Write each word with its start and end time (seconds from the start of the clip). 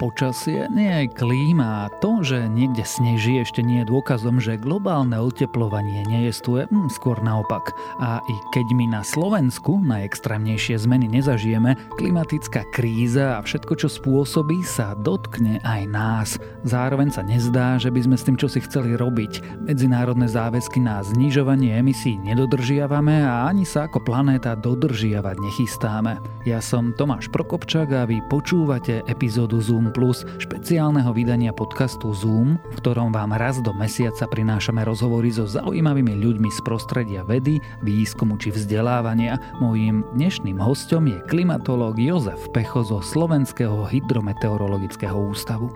počasie, 0.00 0.64
nie 0.72 0.88
aj 0.88 1.12
klíma 1.12 1.84
a 1.84 1.92
to, 2.00 2.24
že 2.24 2.48
niekde 2.48 2.88
sneží 2.88 3.36
ešte 3.44 3.60
nie 3.60 3.84
je 3.84 3.92
dôkazom, 3.92 4.40
že 4.40 4.56
globálne 4.56 5.20
oteplovanie 5.20 6.08
nejestuje, 6.08 6.64
hm, 6.72 6.88
skôr 6.88 7.20
naopak. 7.20 7.76
A 8.00 8.24
i 8.24 8.34
keď 8.56 8.72
my 8.72 8.96
na 8.96 9.02
Slovensku 9.04 9.76
najextrémnejšie 9.84 10.80
zmeny 10.80 11.04
nezažijeme, 11.04 11.76
klimatická 12.00 12.64
kríza 12.72 13.36
a 13.36 13.44
všetko, 13.44 13.76
čo 13.76 13.92
spôsobí, 13.92 14.64
sa 14.64 14.96
dotkne 14.96 15.60
aj 15.68 15.82
nás. 15.92 16.28
Zároveň 16.64 17.12
sa 17.12 17.20
nezdá, 17.20 17.76
že 17.76 17.92
by 17.92 18.00
sme 18.08 18.16
s 18.16 18.24
tým 18.24 18.40
čosi 18.40 18.64
chceli 18.64 18.96
robiť. 18.96 19.60
Medzinárodné 19.68 20.32
záväzky 20.32 20.80
na 20.80 21.04
znižovanie 21.04 21.76
emisí 21.76 22.16
nedodržiavame 22.24 23.20
a 23.20 23.44
ani 23.52 23.68
sa 23.68 23.84
ako 23.84 24.00
planéta 24.00 24.56
dodržiavať 24.56 25.36
nechystáme. 25.36 26.16
Ja 26.48 26.64
som 26.64 26.96
Tomáš 26.96 27.28
Prokopčak 27.28 27.92
a 27.92 28.08
vy 28.08 28.24
počúvate 28.32 29.04
epizódu 29.04 29.60
Zoom 29.60 29.89
Plus, 29.90 30.22
špeciálneho 30.38 31.10
vydania 31.10 31.50
podcastu 31.50 32.14
Zoom, 32.14 32.62
v 32.62 32.74
ktorom 32.78 33.10
vám 33.10 33.34
raz 33.34 33.58
do 33.58 33.74
mesiaca 33.74 34.24
prinášame 34.30 34.86
rozhovory 34.86 35.34
so 35.34 35.50
zaujímavými 35.50 36.14
ľuďmi 36.14 36.46
z 36.46 36.60
prostredia 36.62 37.26
vedy, 37.26 37.58
výskumu 37.82 38.38
či 38.38 38.54
vzdelávania. 38.54 39.36
Mojím 39.58 40.06
dnešným 40.14 40.62
hostom 40.62 41.10
je 41.10 41.18
klimatológ 41.26 41.98
Jozef 41.98 42.38
Pecho 42.54 42.86
zo 42.86 43.02
Slovenského 43.02 43.82
hydrometeorologického 43.90 45.18
ústavu. 45.18 45.68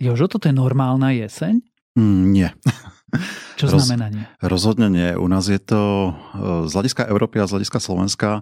Jožo, 0.00 0.30
toto 0.32 0.48
je 0.48 0.54
normálna 0.56 1.12
jeseň? 1.12 1.60
Mm, 1.98 2.24
nie. 2.32 2.48
Čo 3.60 3.76
Roz, 3.76 3.84
znamená 3.84 4.08
nie? 4.08 4.24
Rozhodne 4.40 4.88
nie. 4.88 5.12
U 5.18 5.28
nás 5.28 5.44
je 5.44 5.60
to 5.60 5.82
e, 5.82 6.10
z 6.64 6.72
hľadiska 6.72 7.04
Európy 7.04 7.42
a 7.42 7.44
z 7.44 7.60
hľadiska 7.60 7.76
Slovenska 7.76 8.40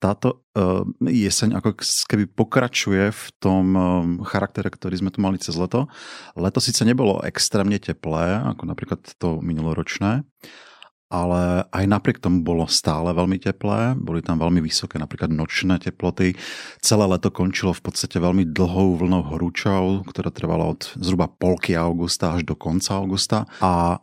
táto 0.00 0.48
uh, 0.56 0.82
jeseň 1.04 1.60
ako 1.60 1.76
keby 2.08 2.24
pokračuje 2.32 3.12
v 3.12 3.24
tom 3.36 3.64
um, 3.76 3.80
charaktere, 4.24 4.72
ktorý 4.72 4.96
sme 4.96 5.12
tu 5.12 5.20
mali 5.20 5.36
cez 5.36 5.54
leto. 5.60 5.92
Leto 6.34 6.58
síce 6.58 6.88
nebolo 6.88 7.20
extrémne 7.20 7.76
teplé, 7.76 8.40
ako 8.40 8.64
napríklad 8.64 9.04
to 9.20 9.44
minuloročné, 9.44 10.24
ale 11.12 11.68
aj 11.68 11.84
napriek 11.84 12.22
tomu 12.22 12.40
bolo 12.40 12.64
stále 12.70 13.12
veľmi 13.12 13.36
teplé, 13.42 13.98
boli 13.98 14.24
tam 14.24 14.40
veľmi 14.40 14.64
vysoké 14.64 14.96
napríklad 14.96 15.28
nočné 15.28 15.76
teploty. 15.82 16.38
Celé 16.80 17.04
leto 17.04 17.28
končilo 17.34 17.76
v 17.76 17.82
podstate 17.84 18.16
veľmi 18.16 18.48
dlhou 18.48 18.96
vlnou 18.96 19.26
horúčov, 19.28 20.08
ktorá 20.08 20.32
trvala 20.32 20.70
od 20.70 20.86
zhruba 20.96 21.28
polky 21.28 21.76
augusta 21.76 22.32
až 22.38 22.48
do 22.48 22.56
konca 22.56 22.96
augusta 22.96 23.38
a 23.60 24.00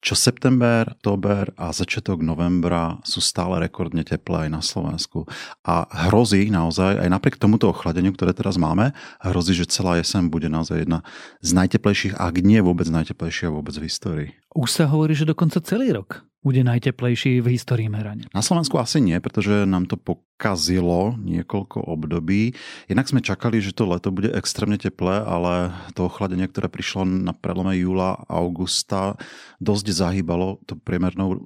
čo 0.00 0.16
september, 0.16 0.96
október 0.96 1.52
a 1.60 1.76
začiatok 1.76 2.24
novembra 2.24 2.96
sú 3.04 3.20
stále 3.20 3.60
rekordne 3.60 4.00
teplé 4.00 4.48
aj 4.48 4.50
na 4.50 4.62
Slovensku. 4.64 5.28
A 5.60 5.84
hrozí 6.08 6.48
naozaj, 6.48 7.04
aj 7.04 7.08
napriek 7.12 7.36
tomuto 7.36 7.68
ochladeniu, 7.68 8.16
ktoré 8.16 8.32
teraz 8.32 8.56
máme, 8.56 8.96
hrozí, 9.20 9.52
že 9.52 9.68
celá 9.68 10.00
jeseň 10.00 10.32
bude 10.32 10.48
naozaj 10.48 10.88
jedna 10.88 11.04
z 11.44 11.50
najteplejších, 11.52 12.16
ak 12.16 12.34
nie 12.40 12.64
vôbec 12.64 12.88
najteplejšia 12.88 13.52
vôbec 13.52 13.76
v 13.76 13.86
histórii. 13.86 14.30
Už 14.50 14.68
sa 14.74 14.90
hovorí, 14.90 15.14
že 15.14 15.28
dokonca 15.28 15.62
celý 15.62 15.94
rok 15.94 16.26
bude 16.40 16.64
najteplejší 16.64 17.44
v 17.44 17.54
histórii 17.54 17.86
merania? 17.86 18.26
Na 18.32 18.42
Slovensku 18.42 18.80
asi 18.80 18.98
nie, 18.98 19.14
pretože 19.20 19.68
nám 19.68 19.86
to 19.86 19.94
pokazilo 19.94 21.14
niekoľko 21.20 21.84
období. 21.84 22.56
Inak 22.90 23.12
sme 23.12 23.22
čakali, 23.22 23.62
že 23.62 23.76
to 23.76 23.86
leto 23.86 24.10
bude 24.10 24.32
extrémne 24.32 24.80
teplé, 24.80 25.22
ale 25.22 25.70
to 25.94 26.08
ochladenie, 26.08 26.48
ktoré 26.48 26.66
prišlo 26.66 27.06
na 27.06 27.30
prelome 27.30 27.76
júla 27.78 28.26
a 28.26 28.42
augusta, 28.42 29.20
dosť 29.62 29.86
zahýbalo 29.92 30.58
to 30.66 30.74
priemernou 30.74 31.28
e, 31.30 31.38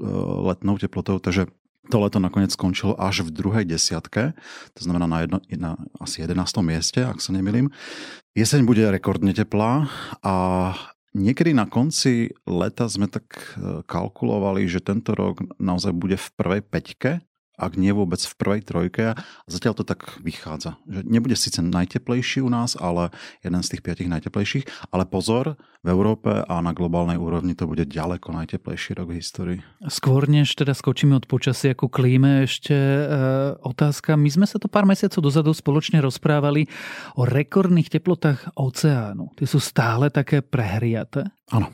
letnou 0.55 0.81
teplotou, 0.81 1.21
takže 1.21 1.51
to 1.93 2.01
leto 2.01 2.17
nakoniec 2.17 2.49
skončilo 2.57 2.97
až 2.97 3.29
v 3.29 3.35
druhej 3.35 3.65
desiatke, 3.69 4.33
to 4.73 4.81
znamená 4.81 5.05
na, 5.05 5.19
jedno, 5.29 5.39
na 5.53 5.77
asi 6.01 6.25
11. 6.25 6.41
mieste, 6.65 7.05
ak 7.05 7.21
sa 7.21 7.37
nemýlim. 7.37 7.69
Jeseň 8.33 8.65
bude 8.65 8.89
rekordne 8.89 9.37
teplá 9.37 9.93
a 10.25 10.35
Niekedy 11.15 11.55
na 11.55 11.71
konci 11.71 12.35
leta 12.43 12.91
sme 12.91 13.07
tak 13.07 13.55
e, 13.55 13.87
kalkulovali, 13.87 14.67
že 14.67 14.83
tento 14.83 15.15
rok 15.15 15.47
naozaj 15.63 15.95
bude 15.95 16.19
v 16.19 16.29
prvej 16.35 16.63
peťke 16.67 17.23
ak 17.55 17.79
nie 17.79 17.95
vôbec 17.95 18.19
v 18.19 18.35
prvej 18.35 18.61
trojke. 18.67 19.05
A 19.15 19.49
zatiaľ 19.49 19.79
to 19.79 19.85
tak 19.87 20.19
vychádza. 20.21 20.79
Že 20.91 21.01
nebude 21.07 21.37
síce 21.39 21.63
najteplejší 21.63 22.43
u 22.43 22.51
nás, 22.51 22.75
ale 22.75 23.15
jeden 23.47 23.63
z 23.63 23.77
tých 23.77 23.83
piatich 23.83 24.11
najteplejších. 24.11 24.91
Ale 24.91 25.07
pozor, 25.07 25.55
v 25.85 25.89
Európe 25.93 26.33
a 26.33 26.55
na 26.65 26.73
globálnej 26.73 27.21
úrovni 27.21 27.53
to 27.53 27.69
bude 27.69 27.85
ďaleko 27.85 28.33
najteplejší 28.33 28.97
rok 28.97 29.13
v 29.13 29.21
histórii. 29.21 29.59
Skôr 29.85 30.25
než 30.25 30.57
teda 30.57 30.73
skočíme 30.73 31.13
od 31.13 31.29
počasia 31.29 31.77
ku 31.77 31.93
klíme, 31.93 32.49
ešte 32.49 32.73
e, 32.73 33.05
otázka. 33.61 34.17
My 34.17 34.33
sme 34.33 34.49
sa 34.49 34.57
to 34.57 34.73
pár 34.73 34.89
mesiacov 34.89 35.21
dozadu 35.21 35.53
spoločne 35.53 36.01
rozprávali 36.01 36.73
o 37.21 37.29
rekordných 37.29 37.93
teplotách 37.93 38.57
oceánu. 38.57 39.37
Tie 39.37 39.45
sú 39.45 39.61
stále 39.61 40.09
také 40.09 40.41
prehriaté? 40.41 41.29
Áno, 41.53 41.69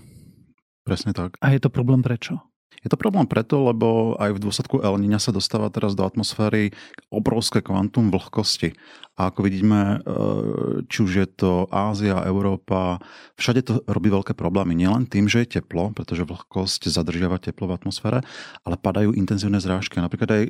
presne 0.82 1.14
tak. 1.14 1.38
A 1.38 1.54
je 1.54 1.62
to 1.62 1.70
problém 1.70 2.02
prečo? 2.02 2.49
Je 2.80 2.88
to 2.88 2.96
problém 2.96 3.28
preto, 3.28 3.60
lebo 3.60 4.16
aj 4.16 4.40
v 4.40 4.42
dôsledku 4.42 4.80
El 4.80 4.96
Niña 4.96 5.20
sa 5.20 5.36
dostáva 5.36 5.68
teraz 5.68 5.92
do 5.92 6.00
atmosféry 6.00 6.72
obrovské 7.12 7.60
kvantum 7.60 8.08
vlhkosti. 8.08 8.72
A 9.20 9.28
ako 9.28 9.44
vidíme, 9.44 10.00
e, 10.00 10.16
či 10.88 11.04
už 11.04 11.12
je 11.12 11.28
to 11.28 11.68
Ázia, 11.68 12.24
Európa, 12.24 12.96
všade 13.36 13.60
to 13.68 13.72
robí 13.84 14.08
veľké 14.08 14.32
problémy. 14.32 14.72
Nielen 14.72 15.04
tým, 15.04 15.28
že 15.28 15.44
je 15.44 15.60
teplo, 15.60 15.92
pretože 15.92 16.24
vlhkosť 16.24 16.88
zadržiava 16.88 17.36
teplo 17.36 17.68
v 17.68 17.76
atmosfére, 17.76 18.24
ale 18.64 18.76
padajú 18.80 19.12
intenzívne 19.12 19.60
zrážky. 19.60 20.00
Napríklad 20.00 20.30
aj 20.32 20.44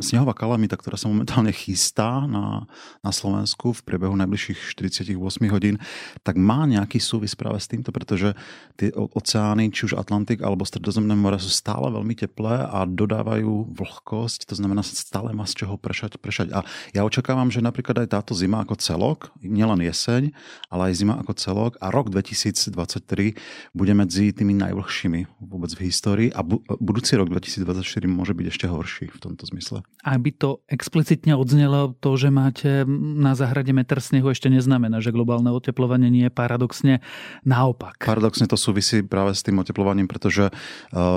snehová 0.00 0.32
kalamita, 0.32 0.80
ktorá 0.80 0.96
sa 0.96 1.12
momentálne 1.12 1.52
chystá 1.52 2.24
na, 2.24 2.64
na 3.04 3.12
Slovensku 3.12 3.76
v 3.76 3.84
priebehu 3.84 4.16
najbližších 4.16 4.72
48 4.72 5.18
hodín, 5.52 5.76
tak 6.24 6.40
má 6.40 6.64
nejaký 6.64 6.96
súvis 6.98 7.36
práve 7.36 7.60
s 7.60 7.68
týmto, 7.68 7.92
pretože 7.92 8.32
tie 8.80 8.90
oceány, 8.94 9.68
či 9.70 9.92
už 9.92 10.00
Atlantik 10.00 10.40
alebo 10.40 10.64
Stredozemné 10.64 11.12
more 11.12 11.36
sú 11.36 11.52
stále 11.52 11.92
veľmi 11.92 12.16
teplé 12.16 12.64
a 12.64 12.88
dodávajú 12.88 13.76
vlhkosť, 13.76 14.48
to 14.48 14.54
znamená 14.56 14.80
stále 14.80 15.36
má 15.36 15.44
z 15.44 15.64
čoho 15.64 15.76
prešať, 15.76 16.16
prešať. 16.16 16.48
A 16.56 16.64
ja 16.96 17.04
očakávam, 17.04 17.52
že 17.52 17.60
napríklad 17.60 18.08
aj 18.08 18.16
táto 18.16 18.32
zima 18.32 18.64
ako 18.64 18.80
celok, 18.80 19.34
nielen 19.44 19.84
jeseň, 19.84 20.32
ale 20.72 20.92
aj 20.92 20.94
zima 20.96 21.14
ako 21.20 21.32
celok 21.36 21.72
a 21.84 21.92
rok 21.92 22.08
2023 22.08 23.36
bude 23.76 23.92
medzi 23.92 24.32
tými 24.32 24.56
najvlhšími 24.56 25.44
vôbec 25.44 25.70
v 25.76 25.80
histórii 25.92 26.28
a 26.32 26.40
budúci 26.80 27.20
rok 27.20 27.28
2024 27.28 27.84
môže 28.08 28.32
byť 28.32 28.46
ešte 28.48 28.66
horší 28.70 29.06
v 29.12 29.18
tomto 29.20 29.44
zmysle 29.44 29.63
zmysle. 29.64 29.80
Aby 30.04 30.36
to 30.36 30.60
explicitne 30.68 31.32
odznelo, 31.32 31.96
to, 31.96 32.20
že 32.20 32.28
máte 32.28 32.84
na 33.16 33.32
zahrade 33.32 33.72
meter 33.72 34.04
snehu 34.04 34.28
ešte 34.28 34.52
neznamená, 34.52 35.00
že 35.00 35.16
globálne 35.16 35.48
oteplovanie 35.48 36.12
nie 36.12 36.28
je 36.28 36.32
paradoxne 36.32 37.00
naopak. 37.48 37.96
Paradoxne 38.04 38.44
to 38.44 38.60
súvisí 38.60 39.00
práve 39.00 39.32
s 39.32 39.40
tým 39.40 39.56
oteplovaním, 39.56 40.04
pretože 40.04 40.52
eh, 40.52 40.56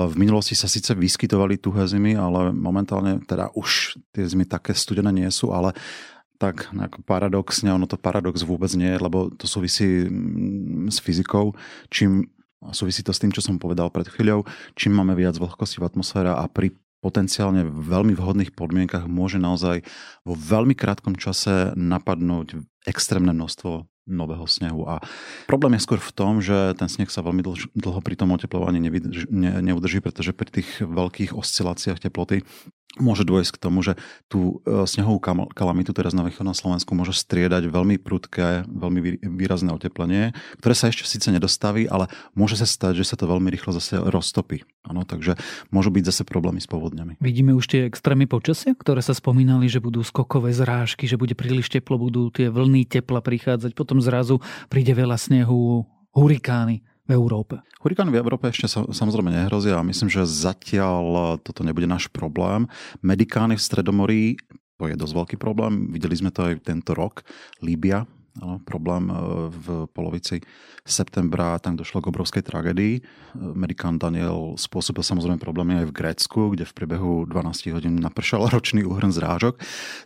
v 0.08 0.14
minulosti 0.16 0.56
sa 0.56 0.66
síce 0.66 0.96
vyskytovali 0.96 1.60
tuhé 1.60 1.84
zimy, 1.84 2.16
ale 2.16 2.56
momentálne 2.56 3.20
teda 3.28 3.52
už 3.52 4.00
tie 4.16 4.24
zimy 4.24 4.48
také 4.48 4.72
studené 4.72 5.12
nie 5.12 5.28
sú, 5.28 5.52
ale 5.52 5.76
tak 6.38 6.70
ako 6.70 7.02
paradoxne, 7.02 7.68
ono 7.74 7.90
to 7.90 7.98
paradox 7.98 8.46
vôbec 8.46 8.70
nie 8.78 8.94
je, 8.94 8.98
lebo 9.02 9.28
to 9.34 9.50
súvisí 9.50 10.06
mm, 10.06 10.86
s 10.88 11.02
fyzikou. 11.02 11.52
Čím 11.90 12.30
a 12.58 12.74
súvisí 12.74 13.06
to 13.06 13.14
s 13.14 13.22
tým, 13.22 13.30
čo 13.30 13.38
som 13.38 13.54
povedal 13.54 13.86
pred 13.94 14.10
chvíľou, 14.10 14.42
čím 14.74 14.98
máme 14.98 15.14
viac 15.14 15.38
vlhkosti 15.38 15.78
v 15.78 15.86
atmosfére 15.86 16.34
a 16.34 16.42
pri 16.50 16.74
potenciálne 16.98 17.62
v 17.62 17.78
veľmi 17.78 18.14
vhodných 18.18 18.52
podmienkach 18.54 19.06
môže 19.06 19.38
naozaj 19.38 19.86
vo 20.26 20.34
veľmi 20.34 20.74
krátkom 20.74 21.14
čase 21.14 21.72
napadnúť 21.78 22.58
extrémne 22.86 23.30
množstvo 23.30 23.86
nového 24.08 24.48
snehu. 24.48 24.88
A 24.88 25.04
problém 25.44 25.76
je 25.76 25.84
skôr 25.84 26.00
v 26.00 26.14
tom, 26.16 26.40
že 26.40 26.72
ten 26.80 26.88
sneh 26.88 27.12
sa 27.12 27.20
veľmi 27.20 27.44
dlho 27.76 28.00
pri 28.00 28.16
tom 28.16 28.32
oteplovaní 28.32 28.80
neudrží, 29.60 30.00
pretože 30.00 30.32
pri 30.32 30.48
tých 30.48 30.80
veľkých 30.80 31.36
osciláciách 31.36 32.08
teploty 32.08 32.40
môže 32.96 33.28
dôjsť 33.28 33.52
k 33.52 33.62
tomu, 33.62 33.84
že 33.84 34.00
tú 34.32 34.64
e, 34.64 34.88
snehovú 34.88 35.20
kalamitu 35.52 35.92
teraz 35.92 36.16
na 36.16 36.24
východnom 36.24 36.56
Slovensku 36.56 36.96
môže 36.96 37.12
striedať 37.12 37.68
veľmi 37.68 38.00
prudké, 38.00 38.64
veľmi 38.64 39.20
výrazné 39.28 39.68
oteplenie, 39.76 40.32
ktoré 40.64 40.74
sa 40.74 40.88
ešte 40.88 41.04
síce 41.04 41.28
nedostaví, 41.28 41.84
ale 41.84 42.08
môže 42.32 42.56
sa 42.56 42.64
stať, 42.64 43.04
že 43.04 43.08
sa 43.12 43.20
to 43.20 43.28
veľmi 43.28 43.52
rýchlo 43.52 43.76
zase 43.76 44.00
roztopí. 44.00 44.64
Ano, 44.88 45.04
takže 45.04 45.36
môžu 45.68 45.92
byť 45.92 46.04
zase 46.08 46.22
problémy 46.24 46.64
s 46.64 46.68
povodňami. 46.70 47.20
Vidíme 47.20 47.52
už 47.52 47.68
tie 47.68 47.84
extrémy 47.84 48.24
počasia, 48.24 48.72
ktoré 48.72 49.04
sa 49.04 49.12
spomínali, 49.12 49.68
že 49.68 49.84
budú 49.84 50.00
skokové 50.00 50.56
zrážky, 50.56 51.04
že 51.04 51.20
bude 51.20 51.36
príliš 51.36 51.68
teplo, 51.68 52.00
budú 52.00 52.32
tie 52.32 52.48
vlny 52.48 52.88
tepla 52.88 53.20
prichádzať, 53.20 53.76
potom 53.76 54.00
zrazu 54.00 54.40
príde 54.72 54.96
veľa 54.96 55.20
snehu, 55.20 55.84
hurikány 56.16 56.80
v 57.08 57.16
Európe? 57.16 57.64
Hurikány 57.80 58.12
v 58.12 58.20
Európe 58.20 58.52
ešte 58.52 58.68
sa, 58.68 58.84
samozrejme 58.84 59.32
nehrozia 59.32 59.80
a 59.80 59.86
myslím, 59.86 60.12
že 60.12 60.28
zatiaľ 60.28 61.40
toto 61.40 61.64
nebude 61.64 61.88
náš 61.88 62.12
problém. 62.12 62.68
Medikány 63.00 63.56
v 63.56 63.64
Stredomorí, 63.64 64.24
to 64.76 64.86
je 64.86 64.94
dosť 64.94 65.14
veľký 65.16 65.36
problém. 65.40 65.88
Videli 65.90 66.14
sme 66.14 66.30
to 66.30 66.52
aj 66.52 66.62
tento 66.62 66.92
rok. 66.92 67.24
Líbia, 67.64 68.04
Áno, 68.38 68.62
problém 68.62 69.10
v 69.50 69.90
polovici 69.90 70.42
septembra 70.86 71.58
tam 71.60 71.76
došlo 71.76 72.00
k 72.00 72.10
obrovskej 72.10 72.42
tragédii. 72.42 73.02
Amerikán 73.36 73.98
Daniel 73.98 74.56
spôsobil 74.56 75.02
samozrejme 75.04 75.42
problémy 75.42 75.84
aj 75.84 75.86
v 75.90 75.96
Grécku, 75.96 76.40
kde 76.54 76.64
v 76.64 76.74
priebehu 76.74 77.12
12 77.28 77.76
hodín 77.76 77.98
napršal 77.98 78.48
ročný 78.54 78.82
úhrn 78.82 79.12
zrážok. 79.12 79.60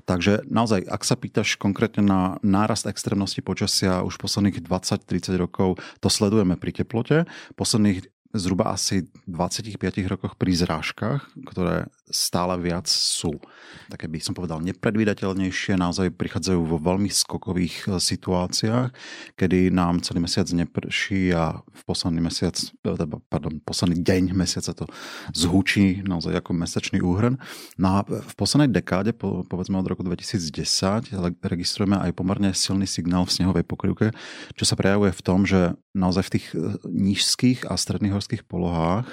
Takže 0.04 0.44
naozaj, 0.48 0.84
ak 0.84 1.02
sa 1.04 1.14
pýtaš 1.16 1.56
konkrétne 1.56 2.02
na 2.04 2.20
nárast 2.42 2.88
extrémnosti 2.88 3.40
počasia, 3.40 4.04
už 4.04 4.18
posledných 4.18 4.64
20-30 4.64 5.36
rokov 5.38 5.80
to 6.00 6.08
sledujeme 6.08 6.58
pri 6.60 6.72
teplote. 6.72 7.24
Posledných 7.56 8.11
zhruba 8.32 8.72
asi 8.72 9.04
25 9.28 9.76
rokoch 10.08 10.34
pri 10.40 10.56
zrážkach, 10.56 11.28
ktoré 11.44 11.92
stále 12.12 12.56
viac 12.60 12.88
sú. 12.88 13.40
Také 13.88 14.08
by 14.08 14.20
som 14.20 14.36
povedal 14.36 14.60
nepredvídateľnejšie, 14.60 15.80
naozaj 15.80 16.12
prichádzajú 16.16 16.60
vo 16.60 16.76
veľmi 16.76 17.08
skokových 17.08 17.88
e, 17.88 18.00
situáciách, 18.00 18.92
kedy 19.36 19.72
nám 19.72 20.04
celý 20.04 20.24
mesiac 20.24 20.44
neprší 20.52 21.32
a 21.32 21.60
v 21.60 21.82
posledný 21.88 22.20
mesiac, 22.20 22.56
e, 22.84 22.92
pardon, 23.32 23.56
posledný 23.64 24.00
deň 24.04 24.36
mesiaca 24.36 24.76
to 24.76 24.84
zhučí 25.32 26.04
naozaj 26.04 26.36
ako 26.36 26.52
mesačný 26.52 27.00
úhrn. 27.00 27.40
No 27.80 28.00
a 28.00 28.04
v 28.04 28.32
poslednej 28.36 28.72
dekáde, 28.72 29.16
po, 29.16 29.44
povedzme 29.48 29.80
od 29.80 29.88
roku 29.88 30.04
2010, 30.04 31.12
registrujeme 31.40 31.96
aj 31.96 32.12
pomerne 32.12 32.52
silný 32.52 32.84
signál 32.84 33.24
v 33.24 33.34
snehovej 33.40 33.64
pokrývke, 33.64 34.12
čo 34.56 34.64
sa 34.68 34.76
prejavuje 34.76 35.16
v 35.16 35.24
tom, 35.24 35.48
že 35.48 35.76
naozaj 35.92 36.22
v 36.28 36.32
tých 36.38 36.46
e, 36.52 36.58
nížských 36.88 37.68
a 37.68 37.76
stredných 37.76 38.16
horských 38.16 38.44
polohách 38.48 39.08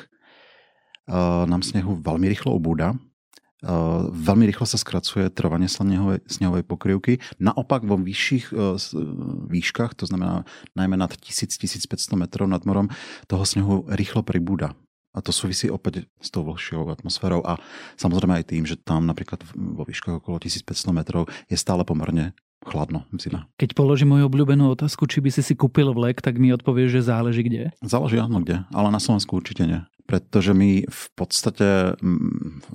uh, 1.10 1.44
nám 1.46 1.64
snehu 1.64 2.00
veľmi 2.00 2.32
rýchlo 2.32 2.56
ubúda. 2.56 2.96
Uh, 3.60 4.08
veľmi 4.16 4.48
rýchlo 4.48 4.64
sa 4.64 4.80
skracuje 4.80 5.28
trvanie 5.28 5.68
snehovej, 5.68 6.24
snehovej 6.32 6.64
pokrývky. 6.64 7.20
Naopak 7.44 7.84
vo 7.84 8.00
vyšších 8.00 8.56
výškach, 9.52 10.00
to 10.00 10.08
znamená 10.08 10.48
najmä 10.80 10.96
nad 10.96 11.12
1000-1500 11.12 12.16
metrov 12.16 12.48
nad 12.48 12.64
morom, 12.64 12.88
toho 13.28 13.44
snehu 13.44 13.84
rýchlo 13.92 14.24
pribúda. 14.24 14.80
A 15.12 15.26
to 15.26 15.34
súvisí 15.34 15.68
opäť 15.68 16.06
s 16.22 16.30
tou 16.30 16.46
vlhšou 16.46 16.88
atmosférou 16.94 17.42
a 17.42 17.58
samozrejme 17.98 18.40
aj 18.40 18.46
tým, 18.54 18.64
že 18.64 18.78
tam 18.78 19.10
napríklad 19.10 19.42
vo 19.58 19.84
výškach 19.84 20.22
okolo 20.22 20.38
1500 20.38 20.96
metrov 20.96 21.26
je 21.50 21.58
stále 21.58 21.82
pomerne 21.82 22.38
chladno 22.64 23.08
zima. 23.16 23.48
Keď 23.56 23.76
položím 23.76 24.16
moju 24.16 24.28
obľúbenú 24.28 24.72
otázku, 24.76 25.08
či 25.08 25.24
by 25.24 25.30
si 25.32 25.42
si 25.42 25.54
kúpil 25.56 25.96
vlek, 25.96 26.20
tak 26.20 26.38
mi 26.38 26.52
odpovieš, 26.52 27.00
že 27.00 27.08
záleží 27.08 27.42
kde? 27.48 27.72
Záleží 27.80 28.20
áno 28.20 28.44
kde, 28.44 28.68
ale 28.76 28.90
na 28.92 29.00
Slovensku 29.00 29.40
určite 29.40 29.64
nie. 29.64 29.80
Pretože 30.10 30.58
my 30.58 30.90
v 30.90 31.06
podstate, 31.14 31.94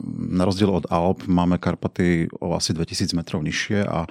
na 0.07 0.43
rozdiel 0.47 0.71
od 0.71 0.87
Alp, 0.87 1.27
máme 1.27 1.59
Karpaty 1.59 2.31
o 2.39 2.55
asi 2.55 2.71
2000 2.71 3.11
metrov 3.19 3.43
nižšie 3.43 3.83
a 3.83 4.07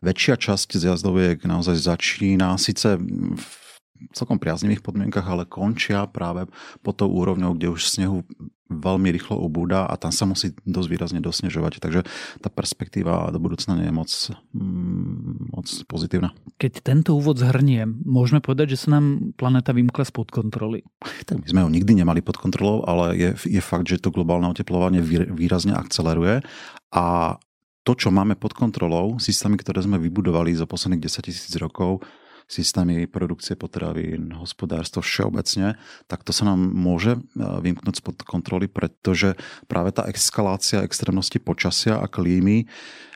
väčšia 0.00 0.38
časť 0.38 0.78
z 0.78 0.94
jazdoviek 0.94 1.42
naozaj 1.44 1.76
začína 1.76 2.56
síce 2.56 2.96
v 2.96 3.69
celkom 4.12 4.40
priaznivých 4.40 4.84
podmienkach, 4.84 5.26
ale 5.26 5.48
končia 5.48 6.08
práve 6.08 6.48
pod 6.80 7.00
tou 7.00 7.08
úrovňou, 7.10 7.56
kde 7.56 7.72
už 7.72 7.86
snehu 7.86 8.24
veľmi 8.70 9.10
rýchlo 9.10 9.34
ubúda 9.42 9.82
a 9.90 9.98
tam 9.98 10.14
sa 10.14 10.24
musí 10.30 10.54
dosť 10.62 10.88
výrazne 10.88 11.20
dosnežovať. 11.20 11.82
Takže 11.82 12.06
tá 12.38 12.48
perspektíva 12.48 13.28
do 13.34 13.42
budúcna 13.42 13.74
nie 13.74 13.90
je 13.90 13.94
moc, 13.94 14.10
mm, 14.54 15.50
moc 15.50 15.66
pozitívna. 15.90 16.30
Keď 16.62 16.86
tento 16.86 17.18
úvod 17.18 17.42
zhrniem, 17.42 17.98
môžeme 18.06 18.38
povedať, 18.38 18.78
že 18.78 18.86
sa 18.86 18.96
nám 18.96 19.34
planéta 19.34 19.74
vymkla 19.74 20.06
spod 20.06 20.30
kontroly. 20.30 20.86
Tak 21.26 21.42
my 21.42 21.46
sme 21.50 21.60
ho 21.66 21.68
nikdy 21.68 21.98
nemali 21.98 22.22
pod 22.22 22.38
kontrolou, 22.38 22.86
ale 22.86 23.18
je, 23.18 23.30
je 23.58 23.62
fakt, 23.62 23.90
že 23.90 23.98
to 23.98 24.14
globálne 24.14 24.46
oteplovanie 24.46 25.02
výrazne 25.34 25.74
akceleruje 25.74 26.46
a 26.94 27.36
to, 27.80 27.96
čo 27.96 28.12
máme 28.12 28.36
pod 28.36 28.52
kontrolou, 28.52 29.16
systémy, 29.16 29.56
ktoré 29.56 29.80
sme 29.80 29.96
vybudovali 29.96 30.52
za 30.52 30.68
posledných 30.68 31.00
10 31.00 31.26
tisíc 31.26 31.52
rokov, 31.56 32.04
systémy 32.50 33.06
produkcie 33.06 33.54
potravín, 33.54 34.34
hospodárstvo 34.34 35.06
všeobecne, 35.06 35.78
tak 36.10 36.26
to 36.26 36.34
sa 36.34 36.50
nám 36.50 36.58
môže 36.58 37.14
e, 37.14 37.20
vymknúť 37.38 38.02
spod 38.02 38.26
kontroly, 38.26 38.66
pretože 38.66 39.38
práve 39.70 39.94
tá 39.94 40.10
eskalácia 40.10 40.82
extrémnosti 40.82 41.38
počasia 41.38 42.02
a 42.02 42.10
klímy 42.10 42.66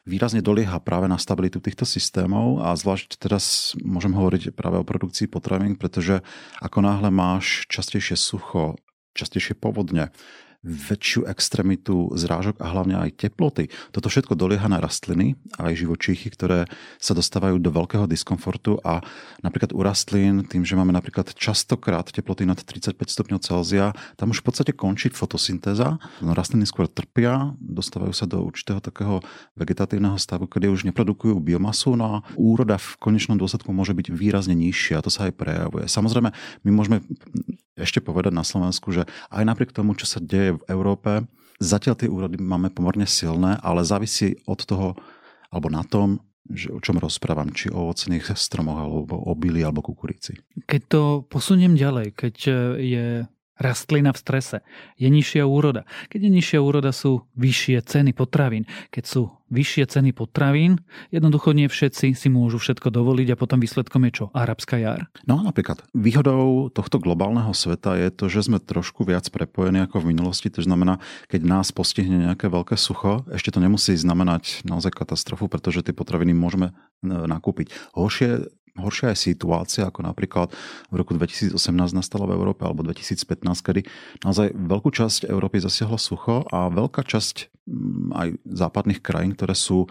výrazne 0.05 0.45
dolieha 0.45 0.79
práve 0.85 1.09
na 1.09 1.17
stabilitu 1.17 1.59
týchto 1.59 1.89
systémov 1.89 2.61
a 2.61 2.77
zvlášť 2.77 3.17
teraz 3.17 3.75
môžem 3.81 4.13
hovoriť 4.13 4.53
práve 4.53 4.79
o 4.79 4.87
produkcii 4.87 5.27
potravín, 5.27 5.75
pretože 5.81 6.21
ako 6.61 6.85
náhle 6.85 7.09
máš 7.09 7.65
častejšie 7.73 8.15
sucho, 8.15 8.77
častejšie 9.17 9.57
povodne, 9.57 10.13
väčšiu 10.65 11.29
extremitu 11.29 12.09
zrážok 12.17 12.59
a 12.59 12.73
hlavne 12.73 12.97
aj 12.97 13.21
teploty. 13.21 13.69
Toto 13.93 14.09
všetko 14.09 14.33
dolieha 14.33 14.65
na 14.67 14.81
rastliny 14.81 15.37
a 15.61 15.69
aj 15.69 15.85
živočíchy, 15.85 16.33
ktoré 16.33 16.65
sa 16.97 17.13
dostávajú 17.13 17.61
do 17.61 17.69
veľkého 17.69 18.09
diskomfortu 18.09 18.81
a 18.81 19.05
napríklad 19.45 19.77
u 19.77 19.85
rastlín, 19.85 20.49
tým, 20.49 20.65
že 20.65 20.75
máme 20.75 20.97
napríklad 20.97 21.37
častokrát 21.37 22.09
teploty 22.09 22.49
nad 22.49 22.57
35 22.57 22.97
stupňov 22.97 23.45
Celzia, 23.45 23.93
tam 24.17 24.33
už 24.33 24.41
v 24.41 24.47
podstate 24.49 24.73
končí 24.73 25.13
fotosyntéza. 25.13 26.01
No, 26.25 26.33
rastliny 26.33 26.65
skôr 26.65 26.89
trpia, 26.89 27.53
dostávajú 27.61 28.17
sa 28.17 28.25
do 28.25 28.41
určitého 28.41 28.81
takého 28.81 29.21
vegetatívneho 29.61 30.17
stavu, 30.17 30.49
kedy 30.49 30.73
už 30.73 30.89
neprodukujú 30.89 31.37
biomasu, 31.45 31.95
no 31.95 32.05
a 32.05 32.17
úroda 32.41 32.81
v 32.81 32.97
konečnom 32.97 33.37
dôsledku 33.37 33.69
môže 33.69 33.93
byť 33.93 34.09
výrazne 34.09 34.57
nižšia 34.57 34.99
a 34.99 35.05
to 35.05 35.13
sa 35.13 35.29
aj 35.29 35.37
prejavuje. 35.37 35.85
Samozrejme, 35.85 36.33
my 36.65 36.71
môžeme 36.73 37.05
ešte 37.75 37.99
povedať 38.03 38.33
na 38.35 38.47
Slovensku, 38.47 38.95
že 38.95 39.07
aj 39.31 39.43
napriek 39.43 39.75
tomu, 39.75 39.99
čo 39.99 40.07
sa 40.07 40.23
deje 40.23 40.59
v 40.59 40.65
Európe, 40.71 41.27
zatiaľ 41.59 41.95
tie 41.99 42.11
úrody 42.11 42.39
máme 42.39 42.71
pomerne 42.71 43.07
silné, 43.07 43.59
ale 43.63 43.87
závisí 43.87 44.39
od 44.47 44.63
toho, 44.63 44.89
alebo 45.51 45.71
na 45.71 45.83
tom, 45.87 46.23
že 46.45 46.69
o 46.69 46.79
čom 46.79 47.01
rozprávam, 47.01 47.57
či 47.57 47.73
o 47.73 47.89
ovocných 47.89 48.37
stromoch, 48.37 48.77
alebo 48.77 49.17
o 49.17 49.33
bili, 49.33 49.65
alebo 49.65 49.81
kukurici. 49.81 50.37
Keď 50.69 50.83
to 50.93 51.03
posuniem 51.25 51.73
ďalej, 51.73 52.13
keď 52.13 52.37
je 52.77 53.07
rastlina 53.59 54.11
v 54.11 54.19
strese, 54.19 54.59
je 54.99 55.07
nižšia 55.07 55.47
úroda. 55.47 55.87
Keď 56.11 56.21
je 56.27 56.31
nižšia 56.31 56.61
úroda, 56.61 56.91
sú 56.91 57.27
vyššie 57.39 57.87
ceny 57.87 58.11
potravín. 58.11 58.67
Keď 58.91 59.05
sú 59.07 59.23
vyššie 59.55 59.85
ceny 59.87 60.11
potravín, 60.11 60.83
jednoducho 61.15 61.55
nie 61.55 61.71
všetci 61.71 62.19
si 62.19 62.29
môžu 62.33 62.59
všetko 62.59 62.91
dovoliť 62.91 63.35
a 63.35 63.39
potom 63.39 63.63
výsledkom 63.63 64.03
je 64.11 64.13
čo? 64.23 64.25
Arabská 64.35 64.83
jar? 64.83 65.07
No 65.31 65.39
napríklad. 65.47 65.87
Výhodou 65.95 66.75
tohto 66.75 66.99
globálneho 66.99 67.55
sveta 67.55 67.95
je 67.95 68.11
to, 68.11 68.27
že 68.27 68.51
sme 68.51 68.59
trošku 68.59 69.07
viac 69.07 69.31
prepojení 69.31 69.87
ako 69.87 70.03
v 70.03 70.11
minulosti. 70.11 70.51
To 70.51 70.65
znamená, 70.65 70.99
keď 71.31 71.47
nás 71.47 71.71
postihne 71.71 72.27
nejaké 72.27 72.51
veľké 72.51 72.75
sucho, 72.75 73.23
ešte 73.31 73.55
to 73.55 73.63
nemusí 73.63 73.95
znamenať 73.95 74.67
naozaj 74.67 74.91
katastrofu, 74.91 75.47
pretože 75.47 75.87
tie 75.87 75.95
potraviny 75.95 76.35
môžeme 76.35 76.75
e, 76.75 77.07
nakúpiť. 77.07 77.71
Horšie 77.95 78.51
horšia 78.75 79.15
je 79.15 79.35
situácia, 79.35 79.87
ako 79.87 80.03
napríklad 80.03 80.51
v 80.91 80.95
roku 80.99 81.15
2018 81.15 81.55
nastala 81.95 82.27
v 82.27 82.35
Európe 82.35 82.67
alebo 82.67 82.83
2015, 82.83 83.45
kedy 83.63 83.81
naozaj 84.27 84.51
veľkú 84.55 84.91
časť 84.91 85.31
Európy 85.31 85.63
zasiahlo 85.63 85.99
sucho 85.99 86.43
a 86.51 86.67
veľká 86.71 87.07
časť 87.07 87.67
mm, 87.67 88.09
aj 88.15 88.29
západných 88.43 89.01
krajín, 89.01 89.39
ktoré 89.39 89.55
sú 89.55 89.87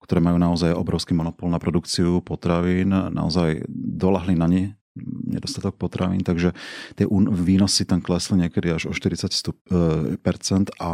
ktoré 0.00 0.24
majú 0.24 0.40
naozaj 0.40 0.74
obrovský 0.74 1.12
monopol 1.12 1.52
na 1.52 1.60
produkciu 1.60 2.24
potravín, 2.24 2.88
naozaj 2.88 3.68
dolahli 3.68 4.32
na 4.34 4.48
ne 4.48 4.74
nedostatok 5.30 5.78
potravín, 5.78 6.26
takže 6.26 6.50
tie 6.98 7.06
výnosy 7.30 7.86
tam 7.86 8.02
klesli 8.02 8.42
niekedy 8.42 8.74
až 8.74 8.90
o 8.90 8.92
40% 8.92 9.54
a 10.82 10.90